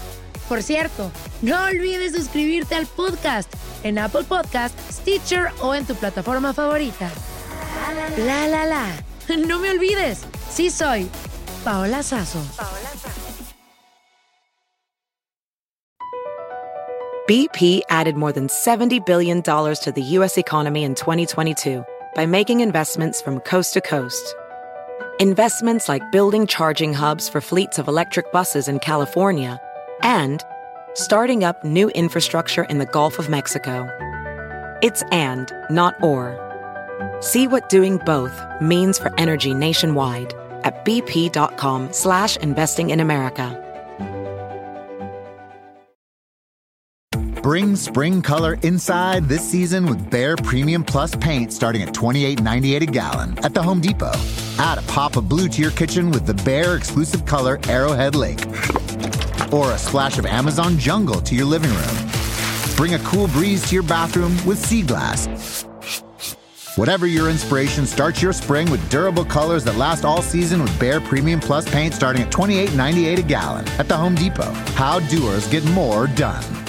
Por 0.48 0.62
cierto, 0.62 1.10
no 1.42 1.62
olvides 1.64 2.14
suscribirte 2.14 2.74
al 2.74 2.86
podcast 2.86 3.52
en 3.82 3.98
Apple 3.98 4.24
Podcast, 4.24 4.78
Stitcher 4.90 5.50
o 5.60 5.74
en 5.74 5.84
tu 5.84 5.94
plataforma 5.94 6.52
favorita. 6.52 7.10
La 8.18 8.46
la 8.46 8.64
la. 8.64 8.86
No 9.46 9.58
me 9.58 9.70
olvides, 9.70 10.20
sí 10.50 10.70
soy 10.70 11.08
Paola 11.64 12.02
Sazo. 12.02 12.40
BP 17.28 17.82
added 17.90 18.16
more 18.16 18.32
than 18.32 18.46
$70 18.48 19.04
billion 19.04 19.42
to 19.42 19.92
the 19.94 20.02
U.S. 20.16 20.38
economy 20.38 20.84
in 20.84 20.94
2022 20.94 21.84
by 22.14 22.24
making 22.24 22.60
investments 22.60 23.20
from 23.20 23.40
coast 23.40 23.74
to 23.74 23.82
coast. 23.82 24.34
Investments 25.20 25.88
like 25.88 26.12
building 26.12 26.46
charging 26.46 26.94
hubs 26.94 27.28
for 27.28 27.40
fleets 27.40 27.80
of 27.80 27.88
electric 27.88 28.30
buses 28.30 28.68
in 28.68 28.78
California 28.78 29.60
and 30.04 30.44
starting 30.94 31.42
up 31.42 31.64
new 31.64 31.88
infrastructure 31.88 32.62
in 32.62 32.78
the 32.78 32.86
Gulf 32.86 33.18
of 33.18 33.28
Mexico. 33.28 33.88
It's 34.80 35.02
and, 35.10 35.52
not 35.70 36.00
or. 36.04 36.36
See 37.18 37.48
what 37.48 37.68
doing 37.68 37.96
both 38.06 38.44
means 38.60 38.96
for 38.96 39.12
energy 39.18 39.54
nationwide 39.54 40.34
at 40.62 40.84
bp.com 40.84 41.92
slash 41.92 42.36
investing 42.36 42.90
in 42.90 43.00
America. 43.00 43.64
Bring 47.42 47.74
spring 47.74 48.22
color 48.22 48.56
inside 48.62 49.24
this 49.24 49.42
season 49.42 49.86
with 49.86 50.10
Bare 50.10 50.36
Premium 50.36 50.84
Plus 50.84 51.16
paint 51.16 51.52
starting 51.52 51.82
at 51.82 51.92
$28.98 51.92 52.82
a 52.82 52.86
gallon 52.86 53.36
at 53.38 53.52
the 53.52 53.62
Home 53.64 53.80
Depot. 53.80 54.12
Add 54.58 54.78
a 54.78 54.82
pop 54.82 55.16
of 55.16 55.28
blue 55.28 55.48
to 55.48 55.62
your 55.62 55.70
kitchen 55.70 56.10
with 56.10 56.26
the 56.26 56.34
Bear 56.34 56.76
exclusive 56.76 57.24
color 57.24 57.60
Arrowhead 57.68 58.16
Lake. 58.16 58.44
Or 59.52 59.70
a 59.70 59.78
splash 59.78 60.18
of 60.18 60.26
Amazon 60.26 60.78
Jungle 60.78 61.20
to 61.20 61.34
your 61.34 61.46
living 61.46 61.70
room. 61.70 62.10
Bring 62.76 62.94
a 62.94 62.98
cool 63.00 63.28
breeze 63.28 63.66
to 63.68 63.74
your 63.74 63.84
bathroom 63.84 64.36
with 64.44 64.58
Sea 64.58 64.82
Glass. 64.82 65.64
Whatever 66.76 67.06
your 67.06 67.30
inspiration, 67.30 67.86
start 67.86 68.20
your 68.20 68.32
spring 68.32 68.70
with 68.70 68.88
durable 68.90 69.24
colors 69.24 69.64
that 69.64 69.76
last 69.76 70.04
all 70.04 70.22
season 70.22 70.62
with 70.62 70.78
Bear 70.78 71.00
Premium 71.00 71.40
Plus 71.40 71.68
paint 71.68 71.94
starting 71.94 72.22
at 72.22 72.32
$28.98 72.32 73.18
a 73.18 73.22
gallon 73.22 73.68
at 73.78 73.88
the 73.88 73.96
Home 73.96 74.14
Depot. 74.14 74.52
How 74.74 75.00
doers 75.00 75.48
get 75.48 75.64
more 75.70 76.08
done. 76.08 76.67